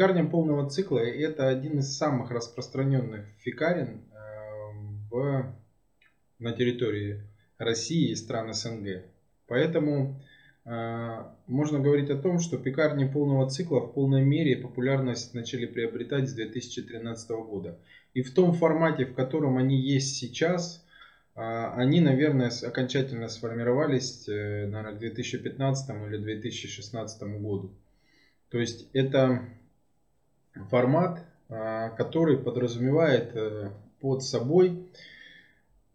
Пекарня 0.00 0.24
полного 0.24 0.66
цикла– 0.70 0.98
это 1.00 1.48
один 1.48 1.80
из 1.80 1.94
самых 1.94 2.30
распространенных 2.30 3.26
фекарен 3.40 4.00
в, 5.10 5.54
на 6.38 6.52
территории 6.52 7.20
России 7.58 8.08
и 8.08 8.14
стран 8.14 8.54
СНГ. 8.54 9.02
Поэтому 9.46 10.18
э, 10.64 11.24
можно 11.46 11.80
говорить 11.80 12.08
о 12.08 12.16
том, 12.16 12.38
что 12.38 12.56
пекарни 12.56 13.04
полного 13.04 13.50
цикла 13.50 13.80
в 13.80 13.92
полной 13.92 14.22
мере 14.22 14.56
популярность 14.56 15.34
начали 15.34 15.66
приобретать 15.66 16.30
с 16.30 16.32
2013 16.32 17.30
года. 17.32 17.78
И 18.14 18.22
в 18.22 18.32
том 18.32 18.54
формате, 18.54 19.04
в 19.04 19.12
котором 19.12 19.58
они 19.58 19.78
есть 19.78 20.16
сейчас, 20.16 20.82
э, 21.36 21.40
они, 21.42 22.00
наверное, 22.00 22.50
окончательно 22.62 23.28
сформировались, 23.28 24.26
э, 24.30 24.66
наверное, 24.66 24.96
к 24.96 24.98
2015 24.98 25.90
или 26.06 26.16
2016 26.16 27.22
году. 27.38 27.74
То 28.48 28.58
есть 28.58 28.88
это 28.94 29.59
формат, 30.70 31.24
э, 31.48 31.90
который 31.96 32.38
подразумевает 32.38 33.34
э, 33.34 33.70
под 34.00 34.22
собой 34.22 34.86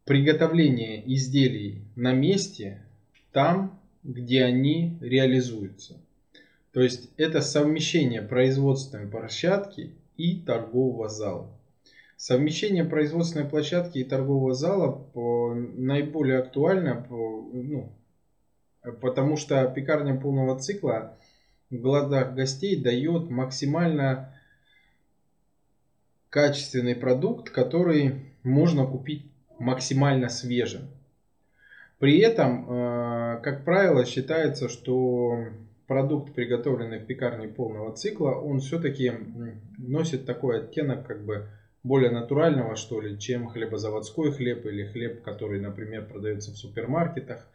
приготовление 0.05 1.03
изделий 1.15 1.81
на 1.95 2.13
месте, 2.13 2.83
там, 3.31 3.79
где 4.03 4.43
они 4.43 4.97
реализуются. 5.01 5.99
То 6.71 6.81
есть 6.81 7.09
это 7.17 7.41
совмещение 7.41 8.21
производственной 8.21 9.07
площадки 9.07 9.95
и 10.17 10.41
торгового 10.41 11.09
зала. 11.09 11.49
Совмещение 12.17 12.85
производственной 12.85 13.45
площадки 13.45 13.97
и 13.97 14.03
торгового 14.03 14.53
зала 14.53 15.05
наиболее 15.13 16.39
актуально, 16.39 17.05
ну, 17.09 17.91
потому 19.01 19.37
что 19.37 19.65
пекарня 19.67 20.19
полного 20.19 20.59
цикла 20.59 21.17
в 21.69 21.77
глазах 21.77 22.35
гостей 22.35 22.81
дает 22.81 23.29
максимально 23.29 24.34
качественный 26.35 26.95
продукт, 26.95 27.49
который 27.49 28.33
можно 28.43 28.85
купить 28.85 29.23
максимально 29.57 30.27
свежим. 30.27 30.81
При 31.97 32.19
этом, 32.19 32.65
э, 32.69 33.39
как 33.41 33.63
правило, 33.63 34.03
считается, 34.03 34.67
что 34.67 35.45
продукт, 35.87 36.33
приготовленный 36.33 36.99
в 36.99 37.05
пекарне 37.05 37.47
полного 37.47 37.95
цикла, 37.95 38.31
он 38.31 38.59
все-таки 38.59 39.13
носит 39.77 40.25
такой 40.25 40.59
оттенок 40.59 41.07
как 41.07 41.23
бы 41.23 41.47
более 41.83 42.11
натурального, 42.11 42.75
что 42.75 42.99
ли, 42.99 43.17
чем 43.17 43.47
хлебозаводской 43.47 44.33
хлеб 44.33 44.65
или 44.65 44.87
хлеб, 44.87 45.21
который, 45.21 45.61
например, 45.61 46.05
продается 46.05 46.51
в 46.51 46.57
супермаркетах, 46.57 47.47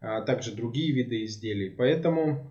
а 0.00 0.22
также 0.22 0.56
другие 0.56 0.94
виды 0.94 1.26
изделий. 1.26 1.68
Поэтому 1.68 2.50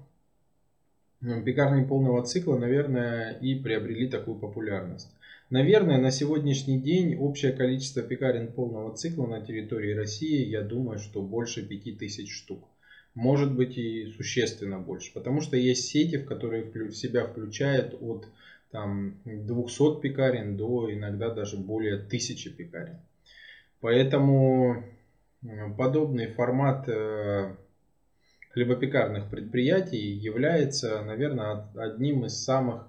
пекарни 1.45 1.85
полного 1.85 2.23
цикла, 2.23 2.57
наверное, 2.57 3.31
и 3.31 3.55
приобрели 3.55 4.07
такую 4.07 4.37
популярность. 4.37 5.09
Наверное, 5.49 5.99
на 5.99 6.11
сегодняшний 6.11 6.79
день 6.79 7.15
общее 7.15 7.51
количество 7.51 8.01
пекарен 8.01 8.51
полного 8.51 8.95
цикла 8.95 9.27
на 9.27 9.41
территории 9.45 9.93
России, 9.93 10.45
я 10.45 10.61
думаю, 10.61 10.99
что 10.99 11.21
больше 11.21 11.65
5000 11.65 12.29
штук. 12.29 12.67
Может 13.13 13.53
быть 13.53 13.77
и 13.77 14.07
существенно 14.17 14.79
больше. 14.79 15.13
Потому 15.13 15.41
что 15.41 15.55
есть 15.55 15.85
сети, 15.85 16.17
в 16.17 16.25
которые 16.25 16.63
в 16.63 16.93
себя 16.93 17.25
включают 17.25 17.95
от 18.01 18.27
там, 18.71 19.19
200 19.25 20.01
пекарен 20.01 20.57
до 20.57 20.91
иногда 20.91 21.29
даже 21.29 21.57
более 21.57 21.95
1000 21.95 22.49
пекарен. 22.49 22.97
Поэтому 23.79 24.83
подобный 25.77 26.27
формат 26.27 26.89
э, 26.89 27.55
хлебопекарных 28.53 29.29
предприятий 29.29 29.97
является, 29.97 31.01
наверное, 31.01 31.67
одним 31.75 32.25
из 32.25 32.43
самых 32.43 32.87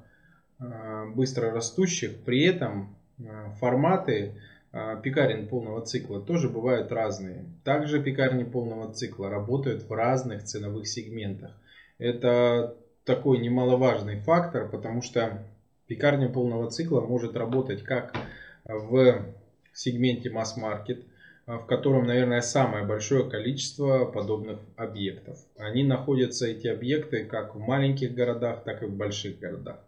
Э, 0.60 1.06
быстро 1.14 1.50
растущих. 1.50 2.16
При 2.24 2.44
этом 2.44 2.94
э, 3.18 3.22
форматы 3.58 4.34
э, 4.72 4.96
пекарен 5.02 5.48
полного 5.48 5.84
цикла 5.84 6.20
тоже 6.20 6.48
бывают 6.48 6.92
разные. 6.92 7.44
Также 7.64 8.02
пекарни 8.02 8.44
полного 8.44 8.92
цикла 8.92 9.28
работают 9.28 9.82
в 9.82 9.92
разных 9.92 10.44
ценовых 10.44 10.86
сегментах. 10.86 11.50
Это 11.98 12.76
такой 13.04 13.38
немаловажный 13.38 14.20
фактор, 14.20 14.68
потому 14.68 15.02
что 15.02 15.42
пекарня 15.86 16.28
полного 16.28 16.70
цикла 16.70 17.00
может 17.00 17.36
работать 17.36 17.82
как 17.82 18.16
в 18.64 19.24
сегменте 19.72 20.30
масс-маркет, 20.30 21.04
в 21.46 21.66
котором, 21.66 22.06
наверное, 22.06 22.40
самое 22.40 22.86
большое 22.86 23.28
количество 23.28 24.06
подобных 24.06 24.58
объектов. 24.76 25.38
Они 25.58 25.84
находятся, 25.84 26.46
эти 26.46 26.68
объекты, 26.68 27.24
как 27.24 27.54
в 27.54 27.58
маленьких 27.58 28.14
городах, 28.14 28.64
так 28.64 28.82
и 28.82 28.86
в 28.86 28.96
больших 28.96 29.38
городах. 29.38 29.78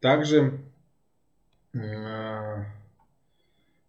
Также 0.00 0.58
э, 1.74 2.64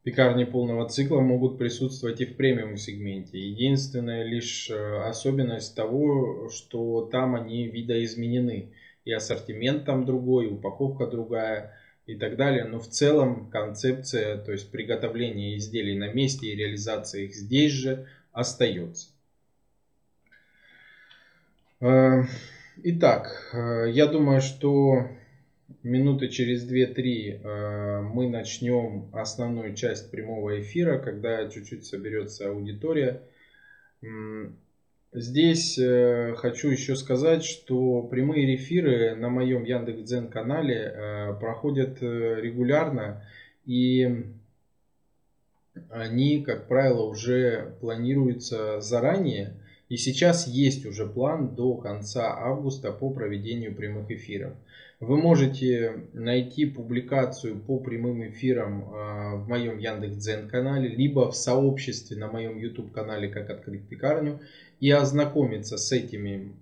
пекарни 0.03 0.43
полного 0.43 0.87
цикла 0.89 1.21
могут 1.21 1.57
присутствовать 1.57 2.21
и 2.21 2.25
в 2.25 2.37
премиум 2.37 2.77
сегменте. 2.77 3.39
Единственная 3.39 4.23
лишь 4.23 4.69
э, 4.69 5.01
особенность 5.03 5.75
того, 5.75 6.49
что 6.49 7.09
там 7.11 7.33
они 7.35 7.67
видоизменены. 7.67 8.73
И 9.05 9.11
ассортимент 9.11 9.85
там 9.85 10.05
другой, 10.05 10.45
и 10.45 10.51
упаковка 10.51 11.07
другая 11.07 11.75
и 12.05 12.15
так 12.15 12.35
далее. 12.37 12.65
Но 12.65 12.79
в 12.79 12.87
целом 12.87 13.49
концепция, 13.49 14.37
то 14.37 14.51
есть 14.51 14.71
приготовление 14.71 15.57
изделий 15.57 15.97
на 15.97 16.11
месте 16.11 16.47
и 16.47 16.55
реализация 16.55 17.23
их 17.23 17.35
здесь 17.35 17.71
же 17.71 18.07
остается. 18.31 19.09
Э, 21.79 22.23
итак, 22.83 23.53
я 23.53 24.07
думаю, 24.07 24.41
что 24.41 25.07
минуты 25.83 26.29
через 26.29 26.69
2-3 26.69 27.41
э, 27.43 28.01
мы 28.01 28.29
начнем 28.29 29.09
основную 29.13 29.75
часть 29.75 30.11
прямого 30.11 30.59
эфира, 30.61 30.97
когда 30.97 31.47
чуть-чуть 31.49 31.85
соберется 31.85 32.49
аудитория. 32.49 33.21
Здесь 35.13 35.77
э, 35.77 36.35
хочу 36.37 36.69
еще 36.69 36.95
сказать, 36.95 37.43
что 37.43 38.01
прямые 38.01 38.55
эфиры 38.55 39.15
на 39.15 39.29
моем 39.29 39.65
Яндекс.Дзен 39.65 40.29
канале 40.29 40.77
э, 40.77 41.33
проходят 41.39 42.01
регулярно 42.01 43.21
и 43.65 44.25
они, 45.89 46.41
как 46.41 46.67
правило, 46.67 47.03
уже 47.03 47.75
планируются 47.79 48.81
заранее. 48.81 49.53
И 49.89 49.97
сейчас 49.97 50.47
есть 50.47 50.85
уже 50.85 51.05
план 51.05 51.55
до 51.55 51.75
конца 51.75 52.33
августа 52.33 52.91
по 52.91 53.09
проведению 53.09 53.75
прямых 53.75 54.09
эфиров. 54.09 54.53
Вы 55.01 55.17
можете 55.17 56.03
найти 56.13 56.67
публикацию 56.67 57.59
по 57.59 57.79
прямым 57.79 58.29
эфирам 58.29 58.85
а, 58.93 59.35
в 59.35 59.49
моем 59.49 59.79
Яндекс.Дзен 59.79 60.47
канале, 60.47 60.89
либо 60.89 61.31
в 61.31 61.35
сообществе 61.35 62.17
на 62.17 62.27
моем 62.27 62.55
YouTube 62.55 62.91
канале 62.91 63.27
«Как 63.27 63.49
открыть 63.49 63.87
пекарню» 63.87 64.41
и 64.79 64.91
ознакомиться 64.91 65.77
с 65.77 65.91
этими 65.91 66.53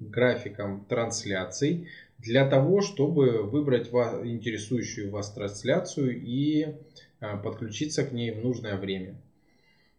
графиком 0.00 0.84
трансляций 0.88 1.86
для 2.18 2.44
того, 2.44 2.80
чтобы 2.80 3.44
выбрать 3.44 3.86
интересующую 3.86 5.12
вас 5.12 5.30
трансляцию 5.30 6.20
и 6.20 6.74
а, 7.20 7.36
подключиться 7.36 8.04
к 8.04 8.10
ней 8.10 8.32
в 8.32 8.42
нужное 8.44 8.76
время. 8.76 9.14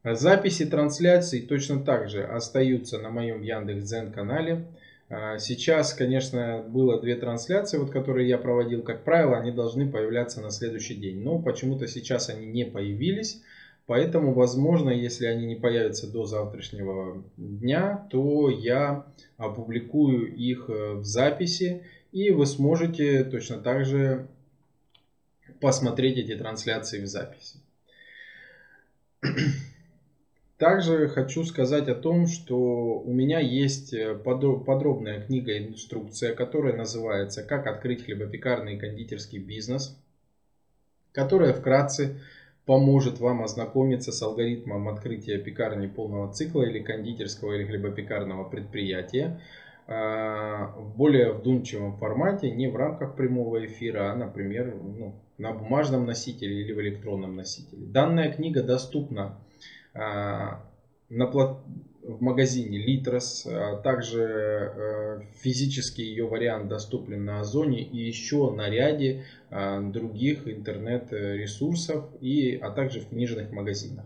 Записи 0.04 0.66
трансляций 0.66 1.42
точно 1.42 1.80
так 1.86 2.10
же 2.10 2.22
остаются 2.22 3.00
на 3.00 3.10
моем 3.10 3.42
Яндекс.Дзен 3.42 4.12
канале. 4.12 4.66
А, 5.10 5.40
сейчас, 5.40 5.94
конечно, 5.94 6.64
было 6.68 7.02
две 7.02 7.16
трансляции, 7.16 7.78
вот, 7.78 7.90
которые 7.90 8.30
я 8.30 8.38
проводил, 8.38 8.84
как 8.84 9.04
правило, 9.04 9.38
они 9.38 9.52
должны 9.52 9.90
появляться 9.90 10.40
на 10.40 10.52
следующий 10.52 10.96
день. 10.96 11.24
Но 11.24 11.40
почему-то 11.40 11.88
сейчас 11.88 12.30
они 12.30 12.46
не 12.46 12.66
появились. 12.66 13.42
Поэтому, 13.88 14.34
возможно, 14.34 14.92
если 14.92 15.26
они 15.26 15.48
не 15.48 15.56
появятся 15.56 16.06
до 16.12 16.26
завтрашнего 16.26 17.24
дня, 17.38 18.08
то 18.12 18.52
я 18.52 19.08
опубликую 19.38 20.32
их 20.36 20.70
э, 20.70 20.94
в 20.94 21.04
записи. 21.04 21.84
И 22.12 22.30
вы 22.30 22.46
сможете 22.46 23.24
точно 23.24 23.58
так 23.58 23.86
же 23.86 24.28
посмотреть 25.60 26.20
эти 26.20 26.36
трансляции 26.36 27.02
в 27.02 27.08
записи. 27.08 27.58
Также 30.60 31.08
хочу 31.08 31.46
сказать 31.46 31.88
о 31.88 31.96
том, 31.96 32.28
что 32.28 32.58
у 33.00 33.14
меня 33.14 33.40
есть 33.40 33.94
э, 33.94 34.14
подробная 34.14 35.22
книга-инструкция, 35.22 36.36
которая 36.36 36.76
называется 36.76 37.44
«Как 37.44 37.66
открыть 37.66 38.04
хлебопекарный 38.04 38.76
и 38.76 38.78
кондитерский 38.78 39.40
бизнес», 39.40 39.98
которая 41.14 41.54
вкратце 41.54 42.20
поможет 42.66 43.22
вам 43.22 43.42
ознакомиться 43.42 44.12
с 44.12 44.22
алгоритмом 44.22 44.90
открытия 44.90 45.38
пекарни 45.38 45.88
полного 45.88 46.34
цикла 46.34 46.64
или 46.64 46.80
кондитерского 46.80 47.54
или 47.54 47.64
хлебопекарного 47.64 48.44
предприятия 48.44 49.40
а, 49.88 50.74
в 50.78 50.94
более 50.98 51.32
вдумчивом 51.32 51.96
формате, 51.96 52.52
не 52.52 52.68
в 52.68 52.76
рамках 52.76 53.16
прямого 53.16 53.66
эфира, 53.66 54.12
а, 54.12 54.16
например, 54.16 54.76
ну, 54.76 55.16
на 55.38 55.54
бумажном 55.54 56.06
носителе 56.06 56.60
или 56.60 56.74
в 56.74 56.82
электронном 56.82 57.38
носителе. 57.38 57.86
Данная 57.86 58.30
книга 58.30 58.62
доступна 58.62 59.38
а, 59.94 60.64
на, 61.10 61.26
в 61.26 62.22
магазине 62.22 62.78
Литрос. 62.78 63.46
А 63.46 63.78
также 63.78 64.22
э, 64.22 65.22
физически 65.42 66.02
ее 66.02 66.28
вариант 66.28 66.68
доступен 66.68 67.26
на 67.26 67.42
Озоне 67.42 67.82
и 67.82 67.98
еще 67.98 68.52
на 68.52 68.70
ряде 68.70 69.26
а, 69.50 69.82
других 69.82 70.48
интернет-ресурсов, 70.48 72.06
и, 72.22 72.58
а 72.62 72.72
также 72.72 73.02
в 73.02 73.10
книжных 73.10 73.52
магазинах. 73.52 74.06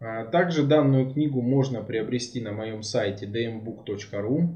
А, 0.00 0.24
также 0.24 0.64
данную 0.64 1.12
книгу 1.12 1.40
можно 1.40 1.82
приобрести 1.82 2.40
на 2.40 2.52
моем 2.52 2.82
сайте 2.82 3.26
dmbook.ru. 3.26 4.48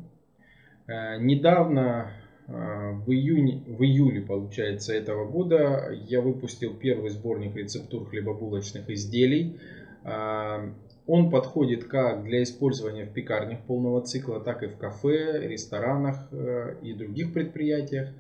А, 0.87 1.17
недавно, 1.19 2.11
а, 2.49 2.93
в, 2.93 3.11
июне, 3.11 3.62
в 3.67 3.83
июле, 3.83 4.23
получается, 4.23 4.93
этого 4.93 5.27
года 5.31 5.91
я 6.09 6.21
выпустил 6.21 6.75
первый 6.75 7.11
сборник 7.11 7.55
рецептур 7.55 8.09
хлебобулочных 8.09 8.91
изделий. 8.91 9.59
Он 11.07 11.31
подходит 11.31 11.85
как 11.85 12.25
для 12.25 12.43
использования 12.43 13.05
в 13.05 13.12
пекарнях 13.12 13.61
полного 13.61 14.01
цикла, 14.01 14.41
так 14.41 14.62
и 14.62 14.69
в 14.69 14.77
кафе, 14.77 15.47
ресторанах 15.47 16.29
э, 16.31 16.77
и 16.83 16.93
других 16.93 17.33
предприятиях, 17.33 18.11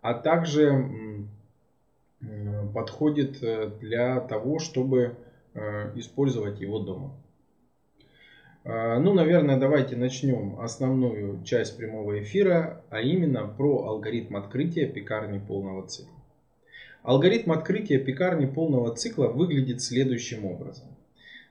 а 0.00 0.14
также 0.14 1.26
подходит 2.72 3.42
э, 3.42 3.70
для 3.80 4.20
того, 4.20 4.58
чтобы 4.58 5.16
э, 5.54 5.92
использовать 5.96 6.60
его 6.60 6.78
дома. 6.78 7.14
А, 8.64 8.98
ну, 8.98 9.14
наверное, 9.14 9.58
давайте 9.58 9.96
начнем 9.96 10.60
основную 10.60 11.42
часть 11.44 11.76
прямого 11.76 12.22
эфира, 12.22 12.84
а 12.90 13.00
именно 13.00 13.46
про 13.46 13.86
алгоритм 13.86 14.36
открытия 14.36 14.86
пекарни 14.86 15.38
полного 15.38 15.86
цикла. 15.86 16.14
Алгоритм 17.02 17.52
открытия 17.52 17.98
пекарни 17.98 18.44
полного 18.44 18.94
цикла 18.94 19.28
выглядит 19.28 19.80
следующим 19.80 20.44
образом. 20.44 20.88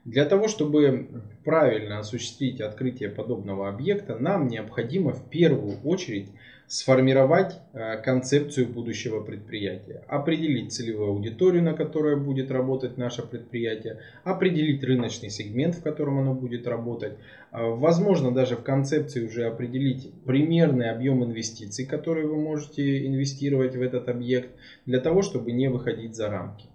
Для 0.05 0.25
того, 0.25 0.47
чтобы 0.47 1.23
правильно 1.43 1.99
осуществить 1.99 2.61
открытие 2.61 3.09
подобного 3.09 3.67
объекта, 3.67 4.15
нам 4.15 4.47
необходимо 4.47 5.11
в 5.11 5.29
первую 5.29 5.77
очередь 5.83 6.29
сформировать 6.69 7.59
э, 7.73 7.97
концепцию 7.97 8.67
будущего 8.67 9.21
предприятия, 9.21 10.03
определить 10.07 10.71
целевую 10.71 11.09
аудиторию, 11.09 11.63
на 11.63 11.73
которой 11.73 12.15
будет 12.15 12.51
работать 12.51 12.95
наше 12.95 13.23
предприятие, 13.23 14.01
определить 14.23 14.83
рыночный 14.83 15.31
сегмент, 15.31 15.73
в 15.73 15.81
котором 15.81 16.19
оно 16.19 16.35
будет 16.35 16.67
работать, 16.67 17.13
э, 17.51 17.57
возможно 17.59 18.31
даже 18.31 18.55
в 18.55 18.61
концепции 18.61 19.25
уже 19.25 19.45
определить 19.45 20.13
примерный 20.25 20.91
объем 20.91 21.23
инвестиций, 21.23 21.87
которые 21.87 22.27
вы 22.27 22.35
можете 22.35 23.07
инвестировать 23.07 23.75
в 23.75 23.81
этот 23.81 24.07
объект, 24.07 24.51
для 24.85 24.99
того, 24.99 25.23
чтобы 25.23 25.51
не 25.51 25.69
выходить 25.69 26.15
за 26.15 26.29
рамки. 26.29 26.67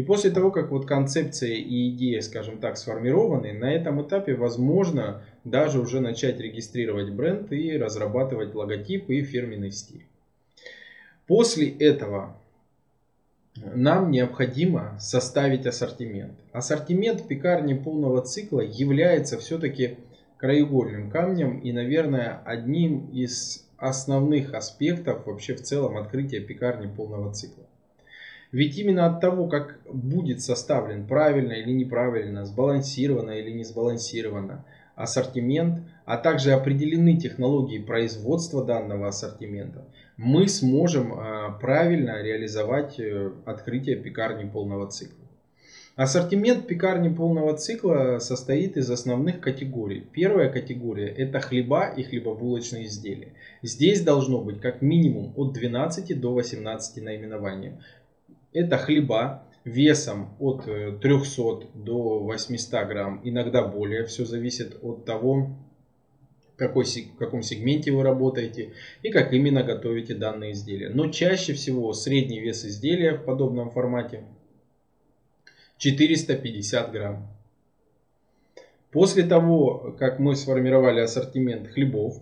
И 0.00 0.02
после 0.02 0.30
того, 0.30 0.50
как 0.50 0.70
вот 0.70 0.86
концепция 0.86 1.50
и 1.50 1.90
идея, 1.90 2.22
скажем 2.22 2.56
так, 2.56 2.78
сформированы, 2.78 3.52
на 3.52 3.70
этом 3.70 4.00
этапе 4.00 4.34
возможно 4.34 5.22
даже 5.44 5.78
уже 5.78 6.00
начать 6.00 6.40
регистрировать 6.40 7.10
бренд 7.10 7.52
и 7.52 7.76
разрабатывать 7.76 8.54
логотип 8.54 9.10
и 9.10 9.22
фирменный 9.22 9.70
стиль. 9.70 10.06
После 11.26 11.68
этого 11.68 12.34
нам 13.56 14.10
необходимо 14.10 14.96
составить 14.98 15.66
ассортимент. 15.66 16.32
Ассортимент 16.52 17.28
пекарни 17.28 17.74
полного 17.74 18.22
цикла 18.22 18.62
является 18.62 19.36
все-таки 19.36 19.98
краеугольным 20.38 21.10
камнем 21.10 21.58
и, 21.58 21.72
наверное, 21.72 22.40
одним 22.46 23.10
из 23.10 23.66
основных 23.76 24.54
аспектов 24.54 25.26
вообще 25.26 25.54
в 25.56 25.60
целом 25.60 25.98
открытия 25.98 26.40
пекарни 26.40 26.86
полного 26.86 27.34
цикла. 27.34 27.64
Ведь 28.52 28.76
именно 28.78 29.06
от 29.06 29.20
того, 29.20 29.46
как 29.48 29.78
будет 29.92 30.42
составлен 30.42 31.06
правильно 31.06 31.52
или 31.52 31.70
неправильно, 31.70 32.44
сбалансированно 32.44 33.30
или 33.30 33.50
не 33.50 33.64
сбалансированно 33.64 34.64
ассортимент, 34.96 35.84
а 36.04 36.16
также 36.16 36.52
определены 36.52 37.16
технологии 37.16 37.78
производства 37.78 38.64
данного 38.64 39.08
ассортимента, 39.08 39.84
мы 40.16 40.48
сможем 40.48 41.14
а, 41.14 41.50
правильно 41.60 42.22
реализовать 42.22 43.00
э, 43.00 43.30
открытие 43.46 43.96
пекарни 43.96 44.44
полного 44.44 44.90
цикла. 44.90 45.20
Ассортимент 45.96 46.66
пекарни 46.66 47.08
полного 47.08 47.56
цикла 47.56 48.18
состоит 48.20 48.76
из 48.76 48.90
основных 48.90 49.40
категорий. 49.40 50.00
Первая 50.12 50.50
категория 50.50 51.08
это 51.08 51.40
хлеба 51.40 51.88
и 51.88 52.02
хлебобулочные 52.02 52.86
изделия. 52.86 53.34
Здесь 53.62 54.00
должно 54.02 54.40
быть 54.40 54.60
как 54.60 54.82
минимум 54.82 55.32
от 55.36 55.52
12 55.52 56.18
до 56.18 56.32
18 56.32 57.02
наименований. 57.02 57.72
Это 58.52 58.78
хлеба 58.78 59.44
весом 59.64 60.34
от 60.38 60.64
300 60.64 61.42
э, 61.42 61.66
до 61.74 62.18
800 62.20 62.86
грамм, 62.88 63.20
иногда 63.24 63.62
более. 63.62 64.06
Все 64.06 64.24
зависит 64.24 64.78
от 64.82 65.04
того, 65.04 65.50
какой, 66.56 66.84
в 66.84 67.16
каком 67.16 67.42
сегменте 67.42 67.90
вы 67.90 68.02
работаете 68.02 68.72
и 69.02 69.10
как 69.10 69.32
именно 69.32 69.62
готовите 69.62 70.14
данные 70.14 70.52
изделия. 70.52 70.90
Но 70.90 71.08
чаще 71.08 71.54
всего 71.54 71.92
средний 71.92 72.40
вес 72.40 72.64
изделия 72.64 73.14
в 73.14 73.24
подобном 73.24 73.70
формате 73.70 74.24
450 75.78 76.92
грамм. 76.92 77.28
После 78.90 79.22
того, 79.22 79.94
как 79.98 80.18
мы 80.18 80.34
сформировали 80.34 81.00
ассортимент 81.00 81.68
хлебов, 81.68 82.20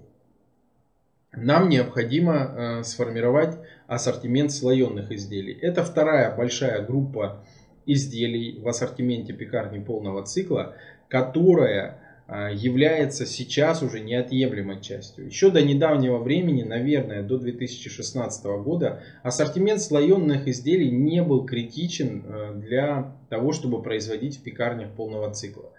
нам 1.32 1.68
необходимо 1.68 2.34
э, 2.34 2.82
сформировать 2.84 3.58
ассортимент 3.86 4.50
слоеных 4.50 5.12
изделий. 5.12 5.52
Это 5.60 5.84
вторая 5.84 6.34
большая 6.34 6.82
группа 6.84 7.44
изделий 7.86 8.58
в 8.60 8.68
ассортименте 8.68 9.32
пекарни 9.32 9.78
полного 9.78 10.24
цикла, 10.24 10.74
которая 11.08 12.00
э, 12.28 12.50
является 12.54 13.26
сейчас 13.26 13.82
уже 13.82 14.00
неотъемлемой 14.00 14.80
частью. 14.80 15.26
Еще 15.26 15.50
до 15.50 15.62
недавнего 15.62 16.16
времени, 16.16 16.62
наверное, 16.62 17.22
до 17.22 17.38
2016 17.38 18.44
года, 18.62 19.02
ассортимент 19.22 19.82
слоеных 19.82 20.48
изделий 20.48 20.90
не 20.90 21.22
был 21.22 21.44
критичен 21.44 22.24
э, 22.26 22.52
для 22.54 23.14
того, 23.28 23.52
чтобы 23.52 23.82
производить 23.82 24.38
в 24.38 24.42
пекарнях 24.42 24.92
полного 24.92 25.32
цикла. 25.32 25.72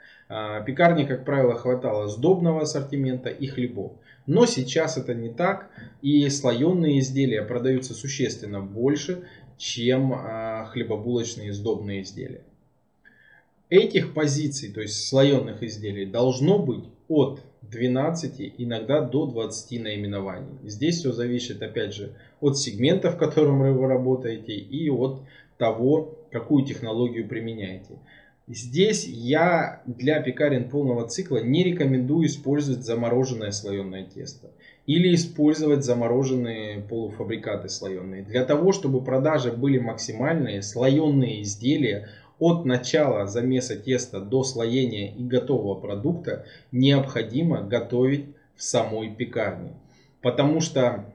Пекарни, 0.67 1.05
как 1.05 1.25
правило, 1.25 1.55
хватало 1.55 2.07
сдобного 2.07 2.61
ассортимента 2.61 3.29
и 3.29 3.47
хлебов. 3.47 3.93
Но 4.29 4.45
сейчас 4.45 4.95
это 4.95 5.15
не 5.15 5.29
так, 5.29 5.71
и 6.03 6.29
слоеные 6.29 6.99
изделия 6.99 7.41
продаются 7.41 7.95
существенно 7.95 8.61
больше, 8.61 9.27
чем 9.57 10.13
а, 10.13 10.65
хлебобулочные 10.65 11.51
сдобные 11.51 12.03
изделия. 12.03 12.43
Этих 13.71 14.13
позиций, 14.13 14.71
то 14.71 14.81
есть 14.81 15.07
слоеных 15.07 15.63
изделий, 15.63 16.05
должно 16.05 16.59
быть 16.59 16.83
от 17.07 17.41
12, 17.63 18.53
иногда 18.59 19.01
до 19.01 19.25
20 19.25 19.81
наименований. 19.81 20.59
Здесь 20.61 20.99
все 20.99 21.11
зависит, 21.11 21.63
опять 21.63 21.95
же, 21.95 22.13
от 22.39 22.55
сегмента, 22.55 23.09
в 23.09 23.17
котором 23.17 23.57
вы 23.59 23.87
работаете, 23.87 24.53
и 24.53 24.91
от 24.91 25.21
того, 25.57 26.19
какую 26.31 26.65
технологию 26.65 27.27
применяете. 27.27 27.97
Здесь 28.51 29.05
я 29.05 29.83
для 29.85 30.19
пекарен 30.23 30.71
полного 30.71 31.07
цикла 31.07 31.37
не 31.37 31.63
рекомендую 31.63 32.25
использовать 32.25 32.83
замороженное 32.83 33.51
слоеное 33.51 34.05
тесто 34.05 34.49
или 34.87 35.13
использовать 35.13 35.85
замороженные 35.85 36.81
полуфабрикаты 36.81 37.69
слоеные. 37.69 38.23
Для 38.23 38.43
того, 38.43 38.71
чтобы 38.71 39.03
продажи 39.03 39.51
были 39.51 39.77
максимальные, 39.77 40.63
слоеные 40.63 41.43
изделия 41.43 42.09
от 42.39 42.65
начала 42.65 43.27
замеса 43.27 43.75
теста 43.75 44.19
до 44.19 44.43
слоения 44.43 45.13
и 45.13 45.23
готового 45.23 45.75
продукта 45.79 46.47
необходимо 46.71 47.61
готовить 47.61 48.25
в 48.55 48.63
самой 48.63 49.13
пекарне. 49.13 49.73
Потому 50.23 50.59
что 50.59 51.05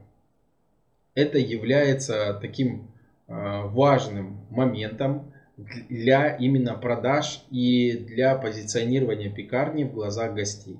это 1.15 1.37
является 1.37 2.39
таким 2.41 2.87
а, 3.27 3.67
важным 3.67 4.37
моментом, 4.49 5.33
для 5.57 6.35
именно 6.35 6.73
продаж 6.75 7.43
и 7.51 7.93
для 7.93 8.35
позиционирования 8.35 9.29
пекарни 9.29 9.83
в 9.83 9.93
глазах 9.93 10.33
гостей. 10.33 10.77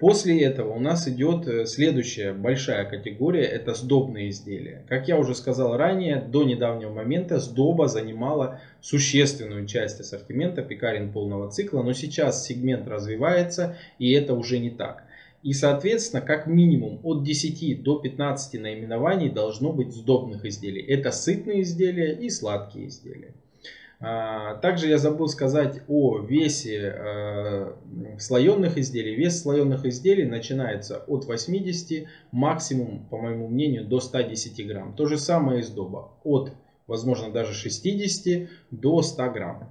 После 0.00 0.42
этого 0.42 0.72
у 0.72 0.80
нас 0.80 1.06
идет 1.08 1.46
э, 1.46 1.66
следующая 1.66 2.32
большая 2.32 2.86
категория, 2.88 3.44
это 3.44 3.74
сдобные 3.74 4.30
изделия. 4.30 4.82
Как 4.88 5.08
я 5.08 5.18
уже 5.18 5.34
сказал 5.34 5.76
ранее, 5.76 6.16
до 6.16 6.42
недавнего 6.42 6.90
момента 6.90 7.38
сдоба 7.38 7.86
занимала 7.86 8.60
существенную 8.80 9.66
часть 9.66 10.00
ассортимента 10.00 10.62
пекарен 10.62 11.12
полного 11.12 11.50
цикла, 11.50 11.82
но 11.82 11.92
сейчас 11.92 12.46
сегмент 12.46 12.88
развивается 12.88 13.76
и 13.98 14.10
это 14.12 14.32
уже 14.32 14.58
не 14.58 14.70
так. 14.70 15.04
И, 15.42 15.52
соответственно, 15.52 16.22
как 16.22 16.46
минимум 16.46 17.00
от 17.02 17.22
10 17.22 17.82
до 17.82 17.98
15 17.98 18.58
наименований 18.58 19.28
должно 19.28 19.70
быть 19.70 19.92
сдобных 19.92 20.46
изделий. 20.46 20.80
Это 20.80 21.12
сытные 21.12 21.60
изделия 21.60 22.12
и 22.12 22.30
сладкие 22.30 22.88
изделия. 22.88 23.34
А, 24.02 24.54
также 24.56 24.88
я 24.88 24.96
забыл 24.96 25.28
сказать 25.28 25.82
о 25.86 26.18
весе 26.18 26.94
э, 26.96 27.72
слоеных 28.18 28.78
изделий. 28.78 29.14
Вес 29.14 29.42
слоеных 29.42 29.84
изделий 29.84 30.24
начинается 30.24 31.04
от 31.06 31.26
80, 31.26 32.08
максимум, 32.32 33.06
по 33.10 33.18
моему 33.18 33.48
мнению, 33.48 33.84
до 33.84 34.00
110 34.00 34.66
грамм. 34.66 34.94
То 34.94 35.04
же 35.04 35.18
самое 35.18 35.60
из 35.60 35.68
доба. 35.68 36.12
От, 36.24 36.52
возможно, 36.86 37.30
даже 37.30 37.52
60 37.52 38.48
до 38.70 39.02
100 39.02 39.30
грамм. 39.32 39.68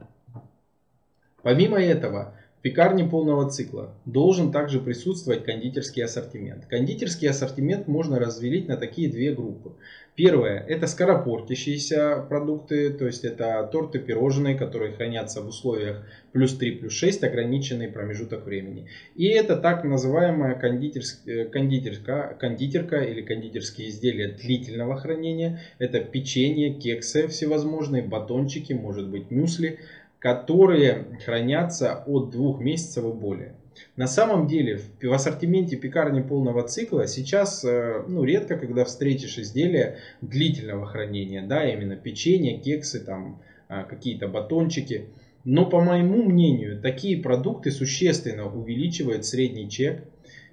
Помимо 1.42 1.80
этого, 1.82 2.36
в 2.60 2.62
пекарне 2.62 3.06
полного 3.06 3.50
цикла 3.50 3.96
должен 4.04 4.52
также 4.52 4.82
присутствовать 4.82 5.46
кондитерский 5.46 6.04
ассортимент. 6.04 6.66
Кондитерский 6.66 7.30
ассортимент 7.30 7.88
можно 7.88 8.20
разделить 8.20 8.68
на 8.68 8.76
такие 8.76 9.10
две 9.10 9.34
группы. 9.34 9.72
Первое– 10.16 10.60
это 10.68 10.86
скоропортящиеся 10.86 12.26
продукты, 12.28 12.90
то 12.90 13.06
есть 13.06 13.24
это 13.24 13.70
торты, 13.72 14.00
пирожные, 14.00 14.56
которые 14.56 14.92
хранятся 14.92 15.42
в 15.42 15.48
условиях 15.48 16.06
плюс 16.34 16.54
3, 16.58 16.72
плюс 16.72 16.92
6, 16.92 17.24
ограниченный 17.24 17.88
промежуток 17.88 18.44
времени. 18.44 18.88
И 19.16 19.28
это 19.28 19.56
так 19.56 19.86
называемая 19.86 20.56
кондитерская, 20.56 21.46
кондитерка, 21.46 22.36
кондитерка 22.38 22.98
или 22.98 23.22
кондитерские 23.22 23.88
изделия 23.88 24.34
длительного 24.34 24.98
хранения. 24.98 25.62
Это 25.78 26.02
печенье, 26.02 26.74
кексы 26.74 27.30
всевозможные, 27.30 28.04
батончики, 28.04 28.74
может 28.74 29.08
быть 29.08 29.32
мюсли, 29.32 29.80
которые 30.20 31.18
хранятся 31.26 32.04
от 32.06 32.30
двух 32.30 32.60
месяцев 32.60 33.06
и 33.06 33.12
более. 33.12 33.56
На 33.96 34.08
самом 34.08 34.48
деле 34.48 34.80
в 35.02 35.14
ассортименте 35.14 35.78
пекарни 35.78 36.22
полного 36.22 36.64
цикла 36.64 37.08
сейчас 37.08 37.64
э, 37.64 38.04
ну, 38.08 38.24
редко, 38.26 38.58
когда 38.58 38.84
встретишь 38.84 39.38
изделия 39.38 39.98
длительного 40.22 40.86
хранения, 40.86 41.42
да, 41.46 41.66
именно 41.66 41.96
печенье, 41.96 42.60
кексы, 42.60 43.00
там, 43.00 43.42
а, 43.70 43.84
какие-то 43.84 44.28
батончики. 44.28 45.06
Но 45.46 45.66
по 45.66 45.80
моему 45.80 46.24
мнению, 46.24 46.82
такие 46.82 47.18
продукты 47.18 47.72
существенно 47.72 48.54
увеличивают 48.54 49.26
средний 49.26 49.70
чек 49.70 50.04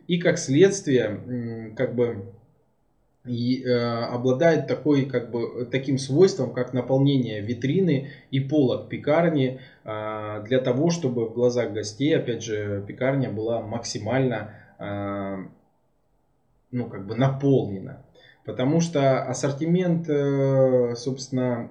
и 0.06 0.18
как 0.18 0.38
следствие 0.38 1.72
как 1.76 1.96
бы 1.96 2.26
и, 3.26 3.62
э, 3.62 3.74
обладает 3.74 4.66
такой, 4.66 5.06
как 5.06 5.30
бы, 5.30 5.66
таким 5.70 5.98
свойством, 5.98 6.52
как 6.52 6.72
наполнение 6.72 7.40
витрины 7.40 8.10
и 8.30 8.40
полок 8.40 8.88
пекарни 8.88 9.60
э, 9.84 10.44
для 10.46 10.60
того, 10.60 10.90
чтобы 10.90 11.28
в 11.28 11.34
глазах 11.34 11.72
гостей, 11.72 12.16
опять 12.16 12.42
же, 12.42 12.84
пекарня 12.86 13.30
была 13.30 13.60
максимально 13.60 14.50
э, 14.78 15.36
ну, 16.70 16.86
как 16.86 17.06
бы 17.06 17.14
наполнена. 17.16 18.02
Потому 18.44 18.80
что 18.80 19.22
ассортимент, 19.24 20.08
э, 20.08 20.94
собственно, 20.94 21.70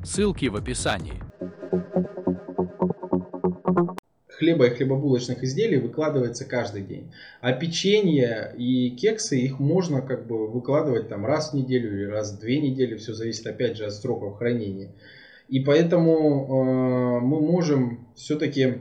ссылки 0.03 0.47
в 0.47 0.55
описании 0.55 1.21
хлеба 4.41 4.65
и 4.65 4.69
хлебобулочных 4.71 5.43
изделий 5.43 5.77
выкладывается 5.77 6.45
каждый 6.45 6.81
день. 6.81 7.11
А 7.41 7.53
печенье 7.53 8.55
и 8.57 8.89
кексы, 8.89 9.39
их 9.39 9.59
можно 9.59 10.01
как 10.01 10.25
бы 10.25 10.47
выкладывать 10.47 11.09
там 11.09 11.27
раз 11.27 11.51
в 11.51 11.53
неделю 11.53 11.93
или 11.95 12.05
раз 12.05 12.33
в 12.33 12.39
две 12.39 12.59
недели. 12.59 12.97
Все 12.97 13.13
зависит 13.13 13.45
опять 13.45 13.77
же 13.77 13.85
от 13.85 13.93
сроков 13.93 14.37
хранения. 14.37 14.93
И 15.47 15.59
поэтому 15.59 16.09
э, 16.09 17.19
мы 17.23 17.39
можем 17.39 18.07
все-таки 18.15 18.79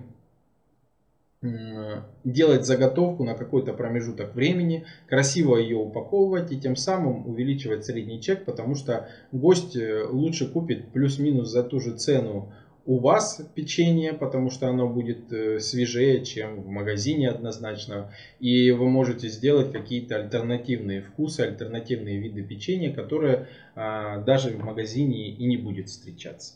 делать 2.23 2.67
заготовку 2.67 3.25
на 3.25 3.35
какой-то 3.35 3.73
промежуток 3.73 4.35
времени, 4.35 4.85
красиво 5.07 5.57
ее 5.57 5.77
упаковывать 5.77 6.53
и 6.53 6.61
тем 6.61 6.77
самым 6.77 7.27
увеличивать 7.27 7.87
средний 7.87 8.21
чек, 8.21 8.45
потому 8.45 8.75
что 8.75 9.09
гость 9.33 9.75
э, 9.75 10.05
лучше 10.05 10.47
купит 10.49 10.93
плюс-минус 10.93 11.49
за 11.49 11.63
ту 11.63 11.81
же 11.81 11.97
цену 11.97 12.53
у 12.85 12.99
вас 12.99 13.41
печенье, 13.55 14.13
потому 14.13 14.51
что 14.51 14.69
оно 14.69 14.87
будет 14.87 15.33
э, 15.33 15.61
свежее, 15.61 16.25
чем 16.25 16.61
в 16.61 16.69
магазине 16.69 17.31
однозначно. 17.31 18.13
И 18.39 18.71
вы 18.71 18.91
можете 18.91 19.29
сделать 19.29 19.73
какие-то 19.73 20.17
альтернативные 20.17 21.01
вкусы, 21.01 21.41
альтернативные 21.41 22.19
виды 22.19 22.43
печенья, 22.43 22.93
которые 22.93 23.47
а, 23.75 24.19
даже 24.19 24.51
в 24.51 24.63
магазине 24.63 25.31
и 25.31 25.47
не 25.47 25.57
будет 25.57 25.89
встречаться. 25.89 26.55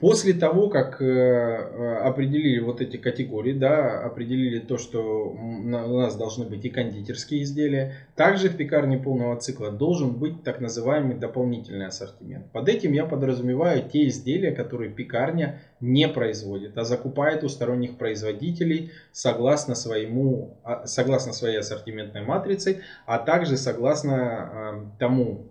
После 0.00 0.34
того, 0.34 0.68
как 0.68 1.00
э, 1.00 1.04
э, 1.04 1.96
определили 1.98 2.58
вот 2.58 2.80
эти 2.80 2.96
категории, 2.96 3.52
да, 3.52 4.00
определили 4.00 4.58
то, 4.58 4.76
что 4.76 5.30
у 5.30 5.68
нас 5.68 6.16
должны 6.16 6.44
быть 6.44 6.64
и 6.64 6.68
кондитерские 6.68 7.44
изделия, 7.44 7.94
также 8.16 8.48
в 8.48 8.56
пекарне 8.56 8.98
полного 8.98 9.36
цикла 9.36 9.70
должен 9.70 10.10
быть 10.10 10.42
так 10.42 10.60
называемый 10.60 11.16
дополнительный 11.16 11.86
ассортимент. 11.86 12.50
Под 12.50 12.68
этим 12.68 12.92
я 12.92 13.06
подразумеваю 13.06 13.88
те 13.88 14.08
изделия, 14.08 14.50
которые 14.50 14.90
пекарня 14.90 15.60
не 15.80 16.08
производит, 16.08 16.76
а 16.76 16.84
закупает 16.84 17.44
у 17.44 17.48
сторонних 17.48 17.96
производителей 17.96 18.90
согласно, 19.12 19.76
своему, 19.76 20.56
а, 20.64 20.86
согласно 20.86 21.32
своей 21.32 21.58
ассортиментной 21.58 22.22
матрице, 22.22 22.82
а 23.06 23.18
также 23.18 23.56
согласно 23.56 24.86
э, 24.92 24.98
тому 24.98 25.46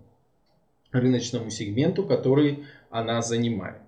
рыночному 0.92 1.50
сегменту, 1.50 2.04
который 2.04 2.64
она 2.90 3.22
занимает. 3.22 3.83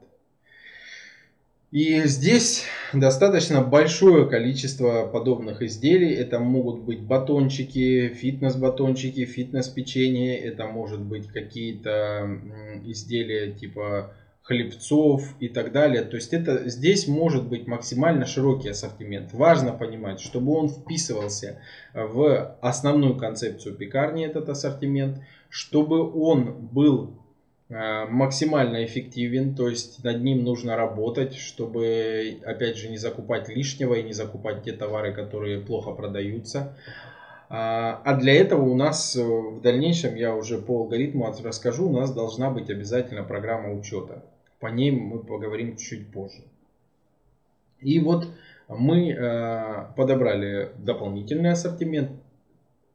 И 1.72 2.02
здесь 2.04 2.64
достаточно 2.92 3.60
большое 3.60 4.28
количество 4.28 5.06
подобных 5.06 5.62
изделий. 5.62 6.14
Это 6.14 6.38
могут 6.38 6.82
быть 6.82 7.00
батончики, 7.00 8.08
фитнес-батончики, 8.08 9.24
фитнес-печенье. 9.24 10.38
Это 10.38 10.66
может 10.66 11.00
быть 11.00 11.26
какие-то 11.26 12.40
изделия 12.84 13.52
типа 13.52 14.14
хлебцов 14.42 15.24
и 15.40 15.48
так 15.48 15.72
далее. 15.72 16.02
То 16.02 16.14
есть 16.14 16.32
это 16.32 16.68
здесь 16.68 17.08
может 17.08 17.48
быть 17.48 17.66
максимально 17.66 18.26
широкий 18.26 18.68
ассортимент. 18.68 19.32
Важно 19.32 19.72
понимать, 19.72 20.20
чтобы 20.20 20.52
он 20.52 20.68
вписывался 20.68 21.60
в 21.92 22.56
основную 22.60 23.16
концепцию 23.16 23.74
пекарни, 23.74 24.24
этот 24.24 24.48
ассортимент, 24.48 25.18
чтобы 25.50 26.12
он 26.12 26.68
был 26.68 27.18
максимально 27.68 28.84
эффективен, 28.84 29.56
то 29.56 29.68
есть 29.68 30.04
над 30.04 30.22
ним 30.22 30.44
нужно 30.44 30.76
работать, 30.76 31.34
чтобы, 31.34 32.38
опять 32.44 32.76
же, 32.76 32.88
не 32.88 32.96
закупать 32.96 33.48
лишнего 33.48 33.94
и 33.94 34.04
не 34.04 34.12
закупать 34.12 34.62
те 34.62 34.72
товары, 34.72 35.12
которые 35.12 35.60
плохо 35.60 35.90
продаются. 35.90 36.76
А, 37.48 38.00
а 38.04 38.16
для 38.16 38.34
этого 38.34 38.62
у 38.62 38.74
нас 38.74 39.14
э, 39.14 39.22
в 39.22 39.60
дальнейшем, 39.60 40.16
я 40.16 40.34
уже 40.34 40.58
по 40.58 40.80
алгоритму 40.80 41.32
расскажу, 41.44 41.88
у 41.88 41.92
нас 41.92 42.12
должна 42.12 42.50
быть 42.50 42.70
обязательно 42.70 43.22
программа 43.22 43.72
учета. 43.72 44.24
По 44.58 44.66
ней 44.66 44.90
мы 44.90 45.20
поговорим 45.20 45.76
чуть 45.76 46.10
позже. 46.10 46.42
И 47.80 48.00
вот 48.00 48.26
мы 48.68 49.10
э, 49.10 49.86
подобрали 49.96 50.70
дополнительный 50.78 51.52
ассортимент, 51.52 52.10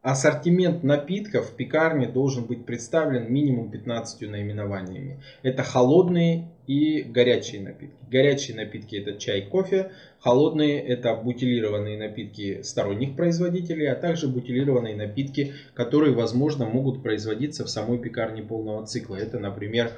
Ассортимент 0.01 0.81
напитков 0.81 1.51
в 1.51 1.55
пекарне 1.55 2.07
должен 2.07 2.45
быть 2.45 2.65
представлен 2.65 3.31
минимум 3.31 3.69
15 3.69 4.21
наименованиями. 4.21 5.19
Это 5.43 5.61
холодные 5.61 6.47
и 6.65 7.03
горячие 7.03 7.61
напитки. 7.61 8.03
Горячие 8.09 8.57
напитки 8.57 8.95
это 8.95 9.19
чай, 9.19 9.43
кофе. 9.43 9.91
Холодные 10.19 10.81
это 10.81 11.13
бутилированные 11.13 11.99
напитки 11.99 12.63
сторонних 12.63 13.15
производителей, 13.15 13.91
а 13.91 13.95
также 13.95 14.27
бутилированные 14.27 14.95
напитки, 14.95 15.53
которые, 15.75 16.15
возможно, 16.15 16.65
могут 16.65 17.03
производиться 17.03 17.63
в 17.63 17.69
самой 17.69 17.99
пекарне 17.99 18.41
полного 18.41 18.87
цикла. 18.87 19.17
Это, 19.17 19.37
например, 19.37 19.91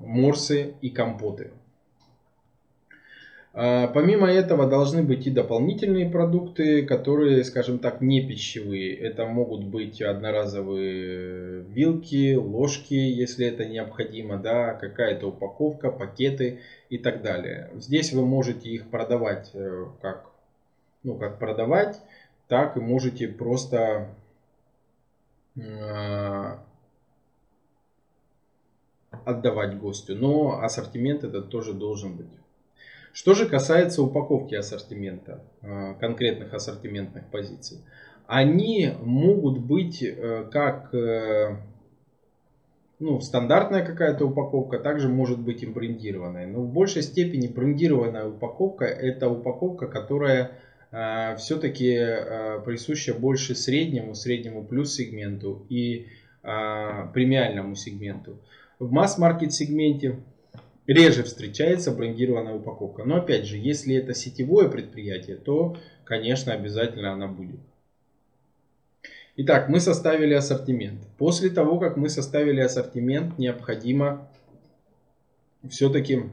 морсы 0.00 0.72
и 0.80 0.88
компоты. 0.88 1.50
А, 3.54 3.86
помимо 3.88 4.30
этого 4.30 4.66
должны 4.66 5.02
быть 5.02 5.26
и 5.26 5.30
дополнительные 5.30 6.08
продукты, 6.08 6.86
которые, 6.86 7.44
скажем 7.44 7.78
так, 7.78 8.00
не 8.00 8.26
пищевые. 8.26 8.94
Это 8.96 9.26
могут 9.26 9.64
быть 9.64 10.00
одноразовые 10.00 11.60
вилки, 11.60 12.34
ложки, 12.34 12.94
если 12.94 13.46
это 13.46 13.66
необходимо, 13.66 14.38
да, 14.38 14.72
какая-то 14.72 15.28
упаковка, 15.28 15.90
пакеты 15.90 16.60
и 16.88 16.96
так 16.96 17.20
далее. 17.20 17.68
Здесь 17.74 18.12
вы 18.12 18.24
можете 18.24 18.70
их 18.70 18.88
продавать 18.88 19.50
э, 19.52 19.86
как, 20.00 20.30
ну, 21.02 21.16
как 21.16 21.38
продавать, 21.38 22.00
так 22.48 22.78
и 22.78 22.80
можете 22.80 23.28
просто 23.28 24.08
э, 25.56 26.56
отдавать 29.26 29.78
гостю. 29.78 30.14
Но 30.16 30.62
ассортимент 30.62 31.22
этот 31.22 31.50
тоже 31.50 31.74
должен 31.74 32.16
быть. 32.16 32.28
Что 33.12 33.34
же 33.34 33.46
касается 33.46 34.02
упаковки 34.02 34.54
ассортимента, 34.54 35.42
э, 35.60 35.94
конкретных 36.00 36.54
ассортиментных 36.54 37.26
позиций, 37.30 37.78
они 38.26 38.90
могут 39.02 39.58
быть 39.58 40.02
э, 40.02 40.48
как 40.50 40.94
э, 40.94 41.56
ну, 43.02 43.20
стандартная 43.20 43.84
какая-то 43.84 44.26
упаковка, 44.26 44.78
также 44.78 45.08
может 45.08 45.40
быть 45.40 45.62
и 45.62 45.66
брендированная. 45.66 46.46
Но 46.46 46.60
в 46.60 46.72
большей 46.72 47.02
степени 47.02 47.48
брендированная 47.48 48.28
упаковка 48.28 48.84
это 48.84 49.28
упаковка, 49.28 49.88
которая 49.88 50.52
э, 50.92 51.36
все-таки 51.36 51.92
э, 51.92 52.60
присуща 52.64 53.12
больше 53.12 53.54
среднему, 53.56 54.14
среднему 54.14 54.64
плюс 54.64 54.94
сегменту 54.94 55.66
и 55.68 56.06
э, 56.44 57.08
премиальному 57.12 57.74
сегменту. 57.74 58.38
В 58.78 58.92
масс-маркет 58.92 59.52
сегменте 59.52 60.20
реже 60.92 61.22
встречается 61.24 61.92
брендированная 61.92 62.54
упаковка. 62.54 63.04
Но 63.04 63.16
опять 63.16 63.46
же, 63.46 63.56
если 63.56 63.94
это 63.94 64.14
сетевое 64.14 64.68
предприятие, 64.68 65.36
то, 65.36 65.76
конечно, 66.04 66.52
обязательно 66.52 67.12
она 67.12 67.26
будет. 67.26 67.60
Итак, 69.36 69.68
мы 69.68 69.80
составили 69.80 70.34
ассортимент. 70.34 71.00
После 71.16 71.48
того, 71.48 71.78
как 71.78 71.96
мы 71.96 72.10
составили 72.10 72.60
ассортимент, 72.60 73.38
необходимо 73.38 74.28
все-таки 75.68 76.24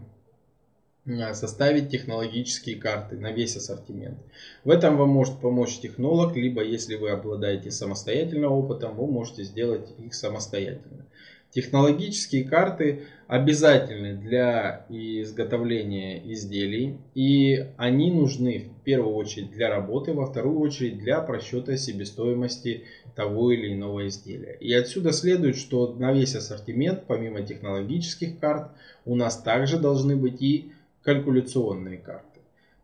а, 1.08 1.34
составить 1.34 1.90
технологические 1.90 2.76
карты 2.76 3.18
на 3.18 3.32
весь 3.32 3.56
ассортимент. 3.56 4.20
В 4.64 4.70
этом 4.70 4.98
вам 4.98 5.10
может 5.10 5.40
помочь 5.40 5.80
технолог, 5.80 6.36
либо 6.36 6.64
если 6.64 6.96
вы 6.96 7.12
обладаете 7.12 7.72
самостоятельным 7.72 8.52
опытом, 8.52 8.96
вы 8.96 9.08
можете 9.08 9.44
сделать 9.44 9.88
их 9.98 10.14
самостоятельно. 10.14 11.06
Технологические 11.52 12.44
карты 12.44 13.08
обязательны 13.28 14.14
для 14.14 14.86
изготовления 14.90 16.22
изделий 16.32 16.98
и 17.16 17.66
они 17.78 18.12
нужны 18.12 18.60
в 18.60 18.84
первую 18.84 19.16
очередь 19.16 19.50
для 19.52 19.70
работы, 19.70 20.14
во 20.14 20.28
вторую 20.28 20.60
очередь 20.60 21.00
для 21.00 21.22
просчета 21.22 21.76
себестоимости 21.76 22.84
того 23.16 23.52
или 23.52 23.74
иного 23.74 24.08
изделия. 24.08 24.58
И 24.60 24.72
отсюда 24.74 25.12
следует, 25.12 25.56
что 25.56 25.94
на 25.94 26.14
весь 26.14 26.36
ассортимент, 26.36 27.06
помимо 27.08 27.42
технологических 27.42 28.40
карт, 28.40 28.72
у 29.06 29.16
нас 29.16 29.42
также 29.42 29.80
должны 29.80 30.16
быть 30.16 30.42
и 30.44 30.72
калькуляционные 31.02 31.98
карты. 31.98 32.29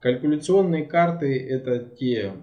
Калькуляционные 0.06 0.86
карты 0.86 1.36
это 1.50 1.80
те, 1.80 2.34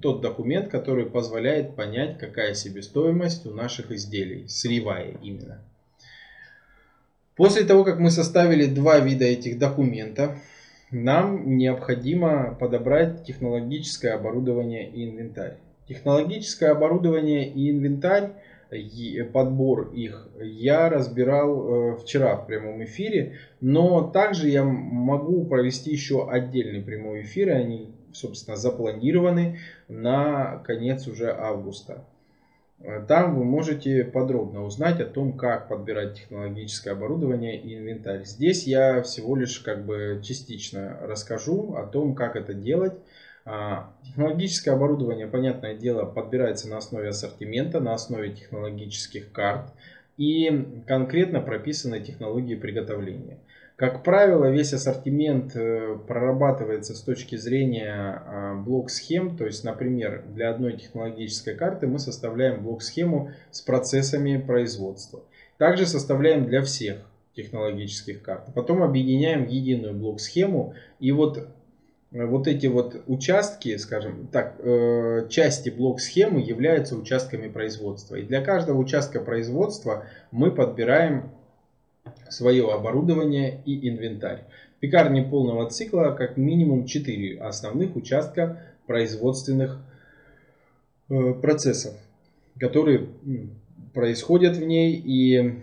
тот 0.00 0.22
документ, 0.22 0.70
который 0.70 1.04
позволяет 1.04 1.76
понять, 1.76 2.16
какая 2.16 2.54
себестоимость 2.54 3.44
у 3.44 3.50
наших 3.50 3.90
изделий, 3.90 4.48
сырьевая 4.48 5.18
именно. 5.22 5.58
После 7.36 7.64
того, 7.64 7.84
как 7.84 7.98
мы 7.98 8.10
составили 8.10 8.64
два 8.64 9.00
вида 9.00 9.26
этих 9.26 9.58
документов, 9.58 10.30
нам 10.90 11.58
необходимо 11.58 12.56
подобрать 12.58 13.22
технологическое 13.26 14.14
оборудование 14.14 14.88
и 14.88 15.04
инвентарь. 15.04 15.58
Технологическое 15.86 16.70
оборудование 16.70 17.46
и 17.46 17.70
инвентарь 17.70 18.30
подбор 19.32 19.90
их 19.92 20.28
я 20.40 20.88
разбирал 20.88 21.92
э, 21.92 21.96
вчера 21.96 22.36
в 22.36 22.46
прямом 22.46 22.84
эфире, 22.84 23.36
но 23.60 24.08
также 24.08 24.48
я 24.48 24.64
могу 24.64 25.44
провести 25.44 25.90
еще 25.90 26.28
отдельный 26.28 26.82
прямой 26.82 27.22
эфир, 27.22 27.50
они, 27.50 27.94
собственно, 28.12 28.56
запланированы 28.56 29.58
на 29.88 30.58
конец 30.64 31.06
уже 31.06 31.32
августа. 31.32 32.04
Э, 32.80 33.02
там 33.06 33.36
вы 33.36 33.44
можете 33.44 34.04
подробно 34.04 34.64
узнать 34.64 35.00
о 35.00 35.06
том, 35.06 35.32
как 35.32 35.68
подбирать 35.68 36.16
технологическое 36.16 36.94
оборудование 36.94 37.58
и 37.58 37.76
инвентарь. 37.76 38.24
Здесь 38.24 38.66
я 38.66 39.02
всего 39.02 39.36
лишь 39.36 39.58
как 39.60 39.84
бы 39.84 40.20
частично 40.22 40.98
расскажу 41.02 41.74
о 41.74 41.86
том, 41.86 42.14
как 42.14 42.36
это 42.36 42.54
делать. 42.54 42.94
А, 43.46 43.92
технологическое 44.04 44.74
оборудование, 44.74 45.26
понятное 45.26 45.74
дело, 45.74 46.04
подбирается 46.04 46.68
на 46.68 46.78
основе 46.78 47.08
ассортимента, 47.08 47.80
на 47.80 47.92
основе 47.92 48.30
технологических 48.30 49.30
карт 49.32 49.72
и 50.16 50.82
конкретно 50.86 51.40
прописаны 51.40 52.00
технологии 52.00 52.54
приготовления. 52.54 53.38
Как 53.76 54.04
правило, 54.04 54.48
весь 54.50 54.72
ассортимент 54.72 55.56
э, 55.56 55.98
прорабатывается 56.06 56.94
с 56.94 57.00
точки 57.00 57.34
зрения 57.34 58.22
а, 58.24 58.54
блок-схем. 58.54 59.36
То 59.36 59.46
есть, 59.46 59.64
например, 59.64 60.24
для 60.28 60.50
одной 60.50 60.76
технологической 60.76 61.56
карты 61.56 61.88
мы 61.88 61.98
составляем 61.98 62.62
блок-схему 62.62 63.32
с 63.50 63.60
процессами 63.60 64.36
производства. 64.38 65.24
Также 65.58 65.86
составляем 65.86 66.46
для 66.46 66.62
всех 66.62 66.98
технологических 67.34 68.22
карт. 68.22 68.44
Потом 68.54 68.84
объединяем 68.84 69.44
в 69.44 69.50
единую 69.50 69.94
блок-схему. 69.94 70.74
И 71.00 71.10
вот 71.10 71.48
вот 72.14 72.46
эти 72.46 72.68
вот 72.68 73.02
участки, 73.08 73.76
скажем 73.76 74.28
так, 74.28 74.54
э, 74.60 75.26
части 75.28 75.68
блок-схемы 75.68 76.40
являются 76.40 76.96
участками 76.96 77.48
производства. 77.48 78.14
И 78.14 78.22
для 78.22 78.40
каждого 78.40 78.78
участка 78.78 79.20
производства 79.20 80.06
мы 80.30 80.52
подбираем 80.52 81.30
свое 82.28 82.72
оборудование 82.72 83.60
и 83.64 83.88
инвентарь. 83.88 84.44
В 84.76 84.80
пекарне 84.80 85.24
полного 85.24 85.68
цикла 85.68 86.14
как 86.16 86.36
минимум 86.36 86.86
4 86.86 87.40
основных 87.40 87.96
участка 87.96 88.62
производственных 88.86 89.80
э, 91.08 91.34
процессов, 91.34 91.94
которые 92.60 93.08
происходят 93.92 94.56
в 94.56 94.64
ней 94.64 94.94
и 94.94 95.58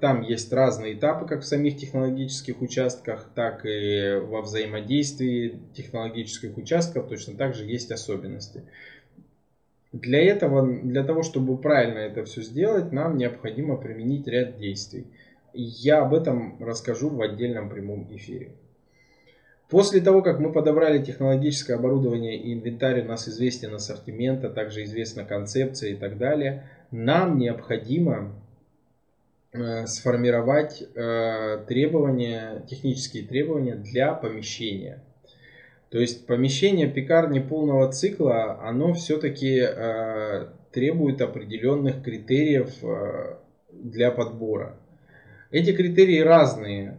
там 0.00 0.22
есть 0.22 0.52
разные 0.52 0.94
этапы, 0.94 1.26
как 1.26 1.40
в 1.40 1.46
самих 1.46 1.78
технологических 1.78 2.60
участках, 2.60 3.30
так 3.34 3.64
и 3.64 4.20
во 4.22 4.42
взаимодействии 4.42 5.58
технологических 5.74 6.56
участков 6.58 7.08
точно 7.08 7.36
так 7.36 7.54
же 7.54 7.64
есть 7.64 7.90
особенности. 7.90 8.64
Для 9.92 10.22
этого, 10.22 10.66
для 10.66 11.02
того, 11.04 11.22
чтобы 11.22 11.56
правильно 11.56 11.98
это 11.98 12.24
все 12.24 12.42
сделать, 12.42 12.92
нам 12.92 13.16
необходимо 13.16 13.76
применить 13.76 14.26
ряд 14.26 14.58
действий. 14.58 15.06
Я 15.54 16.02
об 16.02 16.12
этом 16.12 16.62
расскажу 16.62 17.08
в 17.08 17.22
отдельном 17.22 17.70
прямом 17.70 18.14
эфире. 18.14 18.50
После 19.70 20.00
того, 20.00 20.20
как 20.20 20.38
мы 20.38 20.52
подобрали 20.52 21.02
технологическое 21.02 21.76
оборудование 21.76 22.36
и 22.36 22.52
инвентарь, 22.52 23.00
у 23.00 23.04
нас 23.06 23.26
известен 23.26 23.74
ассортимент, 23.74 24.44
а 24.44 24.50
также 24.50 24.84
известна 24.84 25.24
концепция 25.24 25.90
и 25.90 25.94
так 25.94 26.18
далее, 26.18 26.68
нам 26.90 27.38
необходимо 27.38 28.34
сформировать 29.86 30.82
э, 30.94 31.64
требования, 31.66 32.64
технические 32.68 33.24
требования 33.26 33.74
для 33.74 34.14
помещения. 34.14 35.02
То 35.90 35.98
есть 35.98 36.26
помещение 36.26 36.88
пекарни 36.88 37.40
полного 37.40 37.92
цикла, 37.92 38.60
оно 38.62 38.94
все-таки 38.94 39.60
э, 39.60 40.48
требует 40.72 41.20
определенных 41.20 42.02
критериев 42.02 42.70
для 43.70 44.10
подбора. 44.10 44.76
Эти 45.50 45.72
критерии 45.72 46.20
разные 46.20 46.98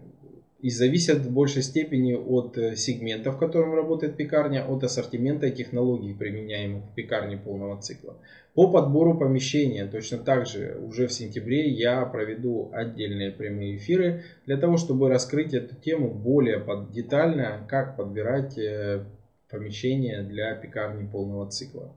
и 0.60 0.70
зависят 0.70 1.20
в 1.20 1.32
большей 1.32 1.62
степени 1.62 2.13
от 2.13 2.58
сегмента, 2.78 3.32
в 3.32 3.38
котором 3.38 3.76
работает 3.76 4.17
пекарня, 4.17 4.65
от 4.65 4.84
ассортимента 4.84 5.48
и 5.48 5.56
технологий, 5.56 6.13
применяемых 6.13 6.86
в 6.86 6.96
пекарне 6.96 7.38
полного 7.38 7.80
цикла. 7.82 8.17
По 8.56 8.72
подбору 8.72 9.15
помещения 9.15 9.86
точно 9.86 10.17
так 10.17 10.48
же 10.48 10.80
уже 10.82 11.08
в 11.08 11.13
сентябре 11.13 11.70
я 11.70 12.04
проведу 12.06 12.72
отдельные 12.74 13.30
прямые 13.30 13.78
эфиры 13.78 14.24
для 14.48 14.58
того, 14.58 14.78
чтобы 14.78 15.10
раскрыть 15.10 15.54
эту 15.54 15.76
тему 15.76 16.10
более 16.10 16.65
детально, 16.91 17.65
как 17.70 17.96
подбирать 17.96 18.58
э, 18.58 19.06
помещение 19.52 20.24
для 20.24 20.56
пекарни 20.56 21.08
полного 21.08 21.48
цикла. 21.52 21.93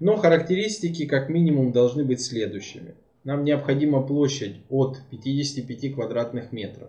Но 0.00 0.16
характеристики 0.16 1.06
как 1.06 1.28
минимум 1.28 1.72
должны 1.72 2.04
быть 2.04 2.22
следующими. 2.22 2.94
Нам 3.24 3.44
необходима 3.44 4.02
площадь 4.02 4.56
от 4.68 4.98
55 5.10 5.94
квадратных 5.94 6.52
метров. 6.52 6.88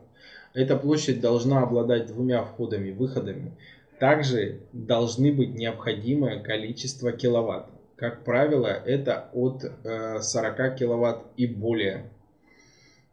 Эта 0.53 0.77
площадь 0.77 1.19
должна 1.19 1.63
обладать 1.63 2.07
двумя 2.07 2.43
входами-выходами. 2.43 3.53
Также 3.99 4.59
должны 4.71 5.31
быть 5.33 5.55
необходимое 5.55 6.41
количество 6.41 7.11
киловатт. 7.11 7.69
Как 7.95 8.23
правило, 8.23 8.67
это 8.67 9.29
от 9.33 9.61
40 9.63 10.59
э, 10.59 10.75
киловатт 10.77 11.23
и 11.37 11.47
более. 11.47 12.09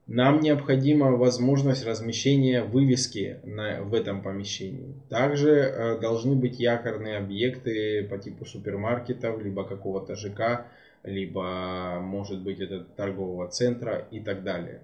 нам 0.07 0.41
необходима 0.41 1.13
возможность 1.13 1.87
размещения 1.87 2.65
вывески 2.65 3.39
на, 3.45 3.83
в 3.83 3.95
этом 3.95 4.23
помещении. 4.23 4.95
Также 5.09 5.51
э, 5.51 6.01
должны 6.01 6.35
быть 6.35 6.59
якорные 6.59 7.19
объекты 7.19 8.07
по 8.11 8.19
типу 8.19 8.45
супермаркетов, 8.45 9.43
либо 9.43 9.65
какого-то 9.65 10.17
ЖК, 10.17 10.67
либо 11.05 12.01
может 12.03 12.43
быть 12.43 12.61
это 12.61 12.81
торгового 12.81 13.49
центра 13.49 14.07
и 14.11 14.21
так 14.21 14.43
далее. 14.43 14.83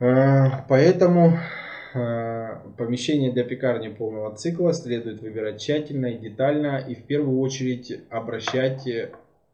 Э, 0.00 0.62
поэтому 0.68 1.38
э, 1.94 2.56
помещение 2.76 3.32
для 3.32 3.44
пекарни 3.44 3.88
полного 3.88 4.34
цикла 4.36 4.72
следует 4.72 5.20
выбирать 5.20 5.60
тщательно 5.60 6.06
и 6.06 6.18
детально 6.18 6.78
и 6.78 6.94
в 6.94 7.04
первую 7.04 7.40
очередь 7.40 8.04
обращать 8.10 8.86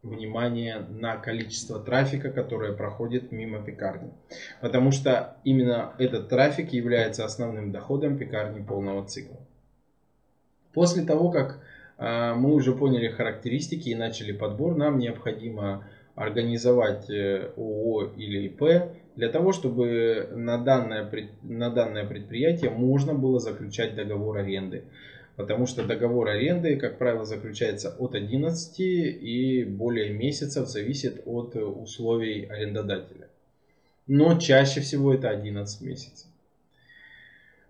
внимание 0.05 0.85
на 0.89 1.17
количество 1.17 1.79
трафика, 1.79 2.29
которое 2.29 2.73
проходит 2.73 3.31
мимо 3.31 3.61
пекарни. 3.61 4.11
Потому 4.61 4.91
что 4.91 5.37
именно 5.43 5.93
этот 5.97 6.29
трафик 6.29 6.73
является 6.73 7.25
основным 7.25 7.71
доходом 7.71 8.17
пекарни 8.17 8.63
полного 8.63 9.05
цикла. 9.05 9.37
После 10.73 11.03
того, 11.03 11.31
как 11.31 11.59
а, 11.97 12.35
мы 12.35 12.53
уже 12.53 12.73
поняли 12.73 13.07
характеристики 13.07 13.89
и 13.89 13.95
начали 13.95 14.31
подбор, 14.31 14.75
нам 14.75 14.99
необходимо 14.99 15.87
организовать 16.15 17.09
э, 17.09 17.51
ООО 17.57 18.13
или 18.17 18.47
ИП 18.47 18.91
для 19.15 19.29
того, 19.29 19.51
чтобы 19.51 20.29
на 20.33 20.57
данное, 20.57 21.09
на 21.43 21.69
данное 21.69 22.05
предприятие 22.05 22.71
можно 22.71 23.13
было 23.13 23.39
заключать 23.39 23.95
договор 23.95 24.37
аренды. 24.37 24.83
Потому 25.35 25.67
что 25.67 25.85
договор 25.85 26.29
аренды, 26.29 26.77
как 26.77 26.97
правило, 26.97 27.25
заключается 27.25 27.93
от 27.99 28.15
11 28.15 28.79
и 28.79 29.65
более 29.65 30.09
месяцев, 30.11 30.67
зависит 30.67 31.21
от 31.25 31.55
условий 31.55 32.45
арендодателя. 32.45 33.27
Но 34.07 34.39
чаще 34.39 34.79
всего 34.79 35.13
это 35.13 35.29
11 35.29 35.81
месяцев. 35.81 36.27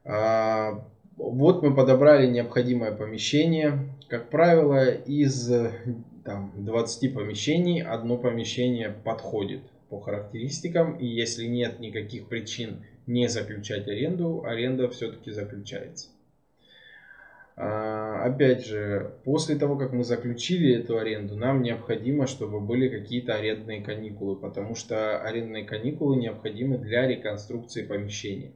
А, 0.04 0.84
вот 1.18 1.64
мы 1.64 1.74
подобрали 1.74 2.28
необходимое 2.28 2.92
помещение. 2.92 3.80
Как 4.10 4.30
правило, 4.30 4.88
из 4.92 5.52
там, 6.26 6.52
20 6.58 7.14
помещений 7.14 7.82
одно 7.84 8.18
помещение 8.18 8.90
подходит 8.90 9.62
по 9.90 10.02
характеристикам. 10.02 10.98
И 10.98 11.06
если 11.06 11.46
нет 11.46 11.80
никаких 11.80 12.28
причин 12.28 12.84
не 13.06 13.30
заключать 13.30 13.88
аренду, 13.88 14.44
аренда 14.44 14.90
все-таки 14.90 15.32
заключается. 15.32 16.10
А, 17.58 18.26
опять 18.26 18.66
же, 18.66 19.14
после 19.24 19.56
того, 19.56 19.78
как 19.78 19.94
мы 19.94 20.04
заключили 20.04 20.76
эту 20.76 20.98
аренду, 20.98 21.38
нам 21.38 21.62
необходимо, 21.62 22.28
чтобы 22.28 22.60
были 22.60 22.90
какие-то 22.90 23.36
арендные 23.36 23.82
каникулы, 23.82 24.36
потому 24.36 24.76
что 24.76 25.22
арендные 25.22 25.64
каникулы 25.64 26.18
необходимы 26.18 26.78
для 26.80 27.08
реконструкции 27.08 27.86
помещения. 27.86 28.52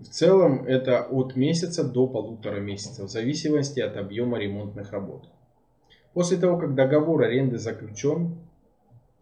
В 0.00 0.08
целом 0.08 0.64
это 0.64 1.02
от 1.02 1.36
месяца 1.36 1.84
до 1.84 2.06
полутора 2.06 2.60
месяцев, 2.60 3.06
в 3.06 3.10
зависимости 3.10 3.80
от 3.80 3.96
объема 3.96 4.38
ремонтных 4.38 4.92
работ. 4.92 5.28
После 6.12 6.36
того, 6.36 6.58
как 6.58 6.74
договор 6.74 7.22
аренды 7.22 7.58
заключен, 7.58 8.36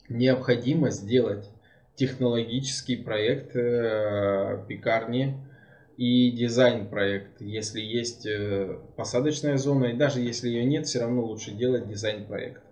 необходимо 0.08 0.90
сделать 0.90 1.48
технологический 1.94 2.96
проект 2.96 3.54
э, 3.56 4.64
пекарни, 4.68 5.36
и 5.96 6.30
дизайн 6.30 6.88
проект. 6.88 7.40
Если 7.40 7.80
есть 7.80 8.26
э, 8.26 8.78
посадочная 8.96 9.56
зона, 9.56 9.86
и 9.86 9.96
даже 9.96 10.20
если 10.20 10.48
ее 10.48 10.64
нет, 10.64 10.86
все 10.86 11.00
равно 11.00 11.24
лучше 11.24 11.52
делать 11.52 11.88
дизайн 11.88 12.26
проект. 12.26 12.62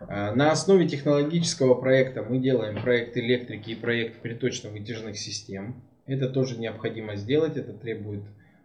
А, 0.00 0.34
на 0.34 0.50
основе 0.50 0.88
технологического 0.88 1.74
проекта 1.74 2.22
мы 2.22 2.38
делаем 2.38 2.82
проект 2.82 3.16
электрики 3.16 3.70
и 3.70 3.74
проект 3.74 4.22
приточно-вытяжных 4.22 5.18
систем. 5.18 5.82
Это 6.10 6.28
тоже 6.28 6.58
необходимо 6.58 7.14
сделать, 7.14 7.56
это 7.56 7.72
требует 7.72 8.22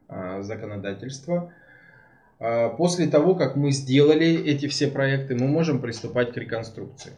а, 0.07 0.41
законодательства. 0.41 1.53
А, 2.39 2.69
после 2.69 3.07
того, 3.07 3.35
как 3.35 3.55
мы 3.55 3.71
сделали 3.71 4.43
эти 4.45 4.67
все 4.67 4.87
проекты, 4.87 5.35
мы 5.35 5.47
можем 5.47 5.79
приступать 5.79 6.33
к 6.33 6.37
реконструкции. 6.37 7.11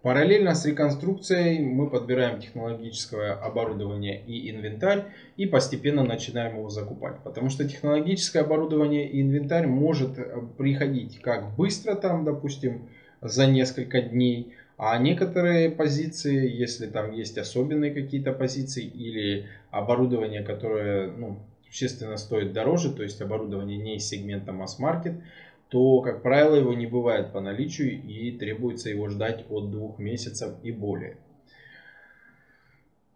Параллельно 0.00 0.54
с 0.54 0.64
реконструкцией 0.64 1.60
мы 1.60 1.88
подбираем 1.88 2.40
технологическое 2.40 3.34
оборудование 3.34 4.20
и 4.20 4.50
инвентарь 4.50 5.04
и 5.36 5.46
постепенно 5.46 6.02
начинаем 6.02 6.56
его 6.56 6.70
закупать. 6.70 7.18
Потому 7.22 7.50
что 7.50 7.68
технологическое 7.68 8.42
оборудование 8.42 9.08
и 9.08 9.20
инвентарь 9.20 9.66
может 9.66 10.18
э, 10.18 10.40
приходить 10.58 11.20
как 11.20 11.54
быстро 11.54 11.94
там, 11.94 12.24
допустим, 12.24 12.88
за 13.20 13.46
несколько 13.46 14.02
дней, 14.02 14.54
а 14.84 14.98
некоторые 14.98 15.70
позиции, 15.70 16.50
если 16.50 16.88
там 16.88 17.12
есть 17.12 17.38
особенные 17.38 17.94
какие-то 17.94 18.32
позиции 18.32 18.82
или 18.82 19.46
оборудование, 19.70 20.42
которое 20.42 21.06
ну, 21.06 21.38
существенно 21.64 22.16
стоит 22.16 22.52
дороже, 22.52 22.92
то 22.92 23.04
есть 23.04 23.22
оборудование 23.22 23.78
не 23.78 23.98
из 23.98 24.08
сегмента 24.08 24.50
масс-маркет, 24.50 25.22
то, 25.68 26.00
как 26.00 26.22
правило, 26.22 26.56
его 26.56 26.74
не 26.74 26.88
бывает 26.88 27.32
по 27.32 27.40
наличию 27.40 27.92
и 27.92 28.32
требуется 28.32 28.90
его 28.90 29.08
ждать 29.08 29.44
от 29.50 29.70
двух 29.70 30.00
месяцев 30.00 30.54
и 30.64 30.72
более. 30.72 31.16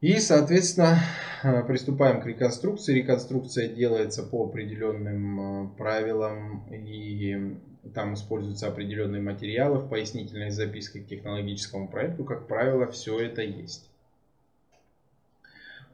И, 0.00 0.20
соответственно, 0.20 1.00
э, 1.42 1.64
приступаем 1.64 2.20
к 2.20 2.26
реконструкции. 2.26 2.94
Реконструкция 2.94 3.66
делается 3.66 4.22
по 4.22 4.44
определенным 4.44 5.40
э, 5.40 5.68
правилам 5.76 6.64
и 6.70 7.57
там 7.94 8.14
используются 8.14 8.68
определенные 8.68 9.22
материалы 9.22 9.79
в 9.79 9.88
пояснительной 9.88 10.51
записке 10.51 11.01
к 11.01 11.07
технологическому 11.07 11.88
проекту. 11.88 12.25
Как 12.25 12.46
правило, 12.46 12.87
все 12.87 13.18
это 13.20 13.42
есть. 13.42 13.88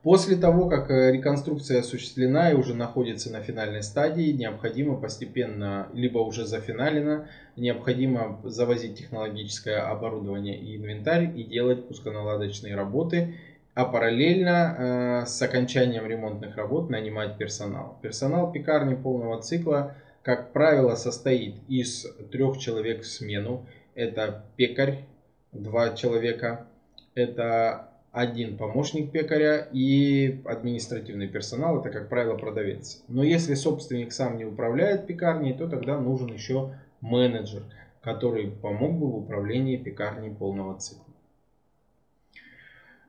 После 0.03 0.37
того, 0.37 0.69
как 0.69 0.91
э, 0.91 1.13
реконструкция 1.13 1.79
осуществлена 1.79 2.51
и 2.51 2.55
уже 2.55 2.75
находится 2.75 3.31
на 3.33 3.41
финальной 3.41 3.85
стадии, 3.85 4.33
необходимо 4.33 4.97
постепенно, 4.97 5.87
либо 5.93 6.19
уже 6.19 6.45
зафиналено, 6.45 7.29
необходимо 7.57 8.41
завозить 8.43 8.99
технологическое 8.99 9.81
оборудование 9.81 10.59
и 10.59 10.77
инвентарь 10.77 11.31
и 11.39 11.45
делать 11.45 11.87
пусконаладочные 11.87 12.75
работы, 12.75 13.37
а 13.75 13.85
параллельно 13.85 15.23
э, 15.23 15.27
с 15.27 15.41
окончанием 15.41 16.05
ремонтных 16.05 16.57
работ 16.57 16.91
нанимать 16.91 17.39
персонал. 17.39 17.99
Персонал 18.03 18.51
пекарни 18.51 18.97
полного 18.97 19.41
цикла, 19.41 19.95
как 20.23 20.53
правило, 20.53 20.95
состоит 20.95 21.57
из 21.69 22.07
трех 22.31 22.59
человек 22.59 23.03
в 23.03 23.07
смену. 23.07 23.67
Это 23.95 24.45
пекарь, 24.57 25.05
два 25.53 25.95
человека, 25.95 26.67
это 27.15 27.89
один 28.13 28.57
помощник 28.57 29.11
пекаря 29.11 29.69
и 29.73 30.41
административный 30.45 31.29
персонал, 31.29 31.81
это, 31.81 31.91
как 31.91 32.09
правило, 32.09 32.37
продавец. 32.37 33.03
Но 33.09 33.23
если 33.23 33.55
собственник 33.55 34.13
сам 34.13 34.37
не 34.37 34.45
управляет 34.45 35.07
пекарней, 35.07 35.55
то 35.55 35.67
тогда 35.67 35.99
нужен 35.99 36.33
еще 36.33 36.75
менеджер, 37.01 37.63
который 38.03 38.51
помог 38.51 38.99
бы 38.99 39.11
в 39.11 39.17
управлении 39.17 39.77
пекарней 39.77 40.31
полного 40.31 40.79
цикла. 40.79 41.05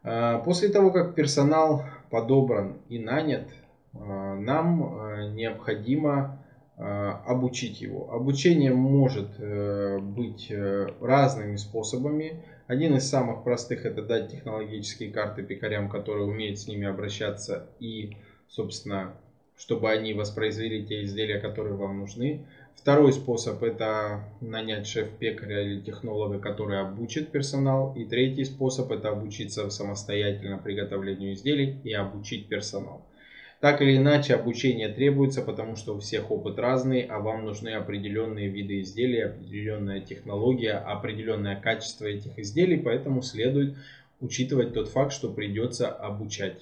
А, 0.04 0.40
после 0.40 0.70
того, 0.70 0.92
как 0.92 1.16
персонал 1.16 1.84
подобран 2.10 2.78
и 2.90 2.98
нанят, 2.98 3.48
а, 3.94 4.36
нам 4.36 4.84
а, 4.84 5.28
необходимо 5.28 6.43
обучить 6.84 7.82
его. 7.82 8.12
Обучение 8.12 8.74
может 8.74 9.30
э, 9.40 10.00
быть 10.00 10.48
э, 10.50 10.88
разными 11.00 11.56
способами. 11.56 12.44
Один 12.68 12.96
из 12.96 13.10
самых 13.10 13.44
простых 13.44 13.86
это 13.86 14.02
дать 14.02 14.32
технологические 14.32 15.10
карты 15.12 15.44
пекарям, 15.44 15.90
которые 15.90 16.26
умеют 16.26 16.60
с 16.60 16.68
ними 16.68 16.86
обращаться 16.86 17.70
и, 17.80 18.18
собственно, 18.50 19.14
чтобы 19.58 19.90
они 19.92 20.14
воспроизвели 20.14 20.86
те 20.86 21.04
изделия, 21.04 21.40
которые 21.40 21.76
вам 21.76 22.00
нужны. 22.00 22.46
Второй 22.76 23.14
способ 23.14 23.64
это 23.64 24.26
нанять 24.42 24.86
шеф-пекаря 24.86 25.62
или 25.62 25.80
технолога, 25.80 26.40
который 26.40 26.82
обучит 26.82 27.32
персонал. 27.32 27.94
И 27.96 28.04
третий 28.04 28.44
способ 28.44 28.92
это 28.92 29.10
обучиться 29.10 29.70
самостоятельно 29.70 30.58
приготовлению 30.58 31.34
изделий 31.34 31.78
и 31.86 31.94
обучить 31.94 32.48
персонал. 32.48 33.06
Так 33.64 33.82
или 33.82 33.96
иначе, 33.96 34.36
обучение 34.36 34.90
требуется, 34.90 35.42
потому 35.42 35.78
что 35.78 35.96
у 35.96 36.00
всех 36.00 36.32
опыт 36.32 36.60
разный, 36.60 37.00
а 37.04 37.20
вам 37.20 37.46
нужны 37.46 37.70
определенные 37.70 38.50
виды 38.50 38.82
изделий, 38.82 39.22
определенная 39.22 40.02
технология, 40.02 40.74
определенное 40.74 41.56
качество 41.56 42.04
этих 42.04 42.38
изделий, 42.38 42.76
поэтому 42.76 43.22
следует 43.22 43.78
учитывать 44.20 44.74
тот 44.74 44.90
факт, 44.90 45.14
что 45.14 45.30
придется 45.32 45.88
обучать. 45.88 46.58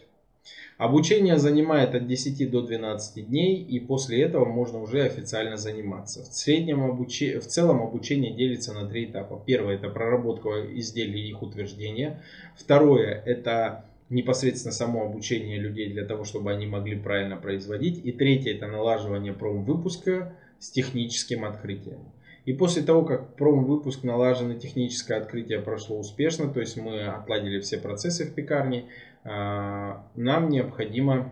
Обучение 0.78 1.40
занимает 1.40 1.96
от 1.96 2.06
10 2.06 2.52
до 2.52 2.62
12 2.62 3.28
дней, 3.28 3.56
и 3.56 3.80
после 3.80 4.22
этого 4.22 4.46
можно 4.46 4.80
уже 4.80 5.02
официально 5.02 5.58
заниматься. 5.58 6.22
В, 6.22 6.36
среднем 6.36 6.84
обуч... 6.84 7.20
в 7.20 7.48
целом 7.48 7.82
обучение 7.82 8.32
делится 8.32 8.74
на 8.76 8.88
три 8.88 9.06
этапа. 9.06 9.42
Первое– 9.44 9.74
это 9.78 9.90
проработка 9.90 10.50
изделий 10.76 11.22
и 11.22 11.30
их 11.30 11.42
утверждение. 11.42 12.22
Второе– 12.56 13.24
это 13.26 13.86
непосредственно 14.12 14.74
само 14.74 15.06
обучение 15.06 15.58
людей 15.58 15.92
для 15.92 16.06
того, 16.06 16.26
чтобы 16.26 16.52
они 16.52 16.68
могли 16.68 17.00
правильно 17.00 17.38
производить. 17.38 18.06
И 18.06 18.12
третье 18.12 18.54
это 18.54 18.68
налаживание 18.68 19.34
промвыпуска 19.34 20.36
с 20.60 20.70
техническим 20.70 21.46
открытием. 21.46 22.00
И 22.46 22.54
после 22.54 22.82
того, 22.82 23.06
как 23.06 23.36
промвыпуск 23.36 24.04
налаженное 24.04 24.60
техническое 24.60 25.16
открытие 25.16 25.60
прошло 25.60 25.98
успешно, 25.98 26.50
то 26.50 26.60
есть 26.60 26.76
мы 26.76 27.06
отладили 27.06 27.60
все 27.62 27.78
процессы 27.78 28.26
в 28.26 28.34
пекарне, 28.34 28.86
а, 29.24 30.06
нам 30.16 30.50
необходимо 30.50 31.32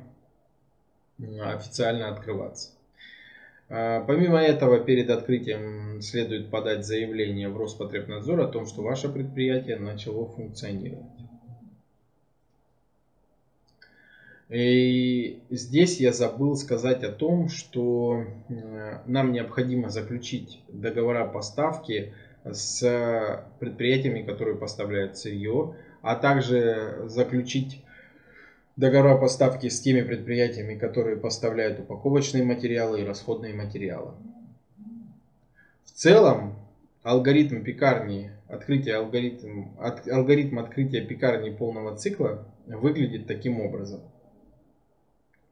официально 1.41 2.09
открываться. 2.09 2.71
А, 3.69 4.01
помимо 4.05 4.39
этого, 4.39 4.79
перед 4.79 5.09
открытием 5.09 6.01
следует 6.01 6.49
подать 6.49 6.85
заявление 6.85 7.49
в 7.49 7.57
Роспотребнадзор 7.57 8.39
о 8.39 8.47
том, 8.47 8.65
что 8.65 8.83
ваше 8.83 9.09
предприятие 9.09 9.77
начало 9.77 10.27
функционировать. 10.27 11.18
И 14.49 15.39
здесь 15.51 15.99
я 15.99 16.11
забыл 16.11 16.55
сказать 16.55 17.03
о 17.03 17.11
том, 17.11 17.49
что 17.49 18.23
э, 18.49 18.97
нам 19.05 19.31
необходимо 19.31 19.89
заключить 19.89 20.59
договора 20.67 21.25
поставки 21.25 22.13
с 22.43 23.45
предприятиями, 23.59 24.23
которые 24.23 24.57
поставляют 24.57 25.17
сырье, 25.17 25.75
а 26.01 26.15
также 26.15 27.03
заключить 27.05 27.83
договора 28.75 29.17
поставки 29.17 29.69
с 29.69 29.81
теми 29.81 30.01
предприятиями, 30.01 30.75
которые 30.75 31.17
поставляют 31.17 31.79
упаковочные 31.79 32.43
материалы 32.43 33.01
и 33.01 33.05
расходные 33.05 33.53
материалы. 33.53 34.13
В 35.85 35.91
целом, 35.91 36.55
алгоритм 37.03 37.61
пекарни, 37.61 38.31
открытие 38.47 38.95
алгоритм, 38.95 39.65
от, 39.77 40.07
алгоритм 40.07 40.57
открытия 40.57 41.01
пекарни 41.01 41.51
полного 41.51 41.95
цикла 41.97 42.45
выглядит 42.65 43.27
таким 43.27 43.59
образом. 43.59 44.01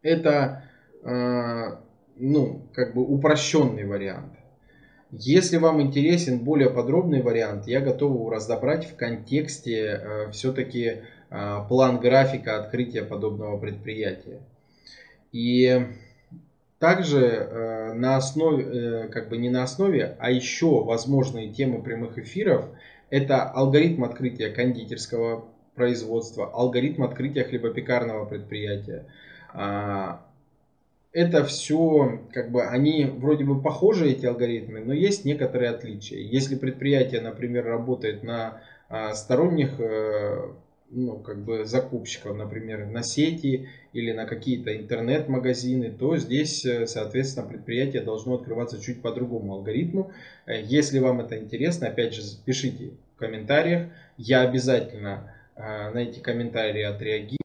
Это 0.07 0.63
э, 1.03 1.75
ну, 2.15 2.61
как 2.73 2.93
бы 2.93 3.01
упрощенный 3.01 3.85
вариант. 3.85 4.33
Если 5.11 5.57
вам 5.57 5.81
интересен 5.81 6.39
более 6.39 6.69
подробный 6.69 7.21
вариант, 7.21 7.67
я 7.67 7.79
готов 7.79 8.13
его 8.13 8.29
разобрать 8.29 8.85
в 8.85 8.95
контексте 8.95 10.01
э, 10.01 10.31
все-таки 10.31 11.01
а, 11.29 11.63
план 11.63 11.99
графика 11.99 12.57
открытия 12.57 13.03
подобного 13.03 13.57
предприятия. 13.57 14.39
И 15.31 15.87
также 16.79 17.19
э, 17.19 17.93
на 17.93 18.17
основе, 18.17 18.63
э, 18.63 19.07
как 19.09 19.29
бы 19.29 19.37
не 19.37 19.49
на 19.49 19.63
основе, 19.63 20.15
а 20.19 20.31
еще 20.31 20.83
возможные 20.83 21.51
темы 21.51 21.81
прямых 21.81 22.17
эфиров, 22.17 22.65
это 23.09 23.43
алгоритм 23.43 24.03
открытия 24.03 24.49
кондитерского 24.49 25.45
производства, 25.75 26.49
алгоритм 26.53 27.03
открытия 27.03 27.43
хлебопекарного 27.43 28.25
предприятия. 28.25 29.05
А, 29.57 30.21
это 31.11 31.43
все, 31.43 32.21
как 32.31 32.51
бы, 32.51 32.63
они 32.63 33.05
вроде 33.05 33.43
бы 33.43 33.59
похожи, 33.59 34.11
эти 34.11 34.27
алгоритмы, 34.27 34.81
но 34.81 34.93
есть 34.93 35.25
некоторые 35.25 35.71
отличия. 35.71 36.19
Если 36.19 36.55
предприятие, 36.55 37.21
например, 37.21 37.65
работает 37.65 38.21
на 38.21 38.61
а, 38.87 39.15
сторонних 39.15 39.79
э, 39.79 40.51
ну, 40.91 41.17
как 41.17 41.43
бы 41.43 41.65
закупщиков, 41.65 42.37
например, 42.37 42.85
на 42.85 43.01
сети 43.01 43.67
или 43.93 44.11
на 44.11 44.27
какие-то 44.27 44.77
интернет-магазины, 44.77 45.89
то 45.89 46.17
здесь, 46.17 46.63
э, 46.63 46.85
соответственно, 46.85 47.47
предприятие 47.47 48.03
должно 48.03 48.35
открываться 48.35 48.79
чуть 48.79 49.01
по 49.01 49.11
другому 49.11 49.55
алгоритму. 49.55 50.11
Э, 50.45 50.61
если 50.61 50.99
вам 50.99 51.21
это 51.21 51.35
интересно, 51.35 51.87
опять 51.87 52.13
же, 52.13 52.21
пишите 52.45 52.91
в 53.15 53.19
комментариях. 53.19 53.87
Я 54.17 54.41
обязательно 54.41 55.33
на 55.55 55.97
эти 55.97 56.19
комментарии 56.19 56.83
отреагирую. 56.83 57.36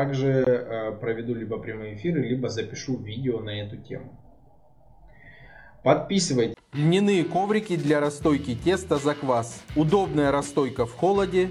Также 0.00 0.96
проведу 1.02 1.34
либо 1.34 1.58
прямой 1.58 1.92
эфир, 1.94 2.16
либо 2.16 2.48
запишу 2.48 2.96
видео 2.96 3.40
на 3.40 3.50
эту 3.50 3.76
тему. 3.76 4.18
Подписывайтесь. 5.84 6.54
Льняные 6.72 7.22
коврики 7.22 7.76
для 7.76 8.00
расстойки 8.00 8.54
теста 8.54 8.96
за 8.96 9.14
квас. 9.14 9.62
Удобная 9.76 10.32
расстойка 10.32 10.86
в 10.86 10.94
холоде 10.94 11.50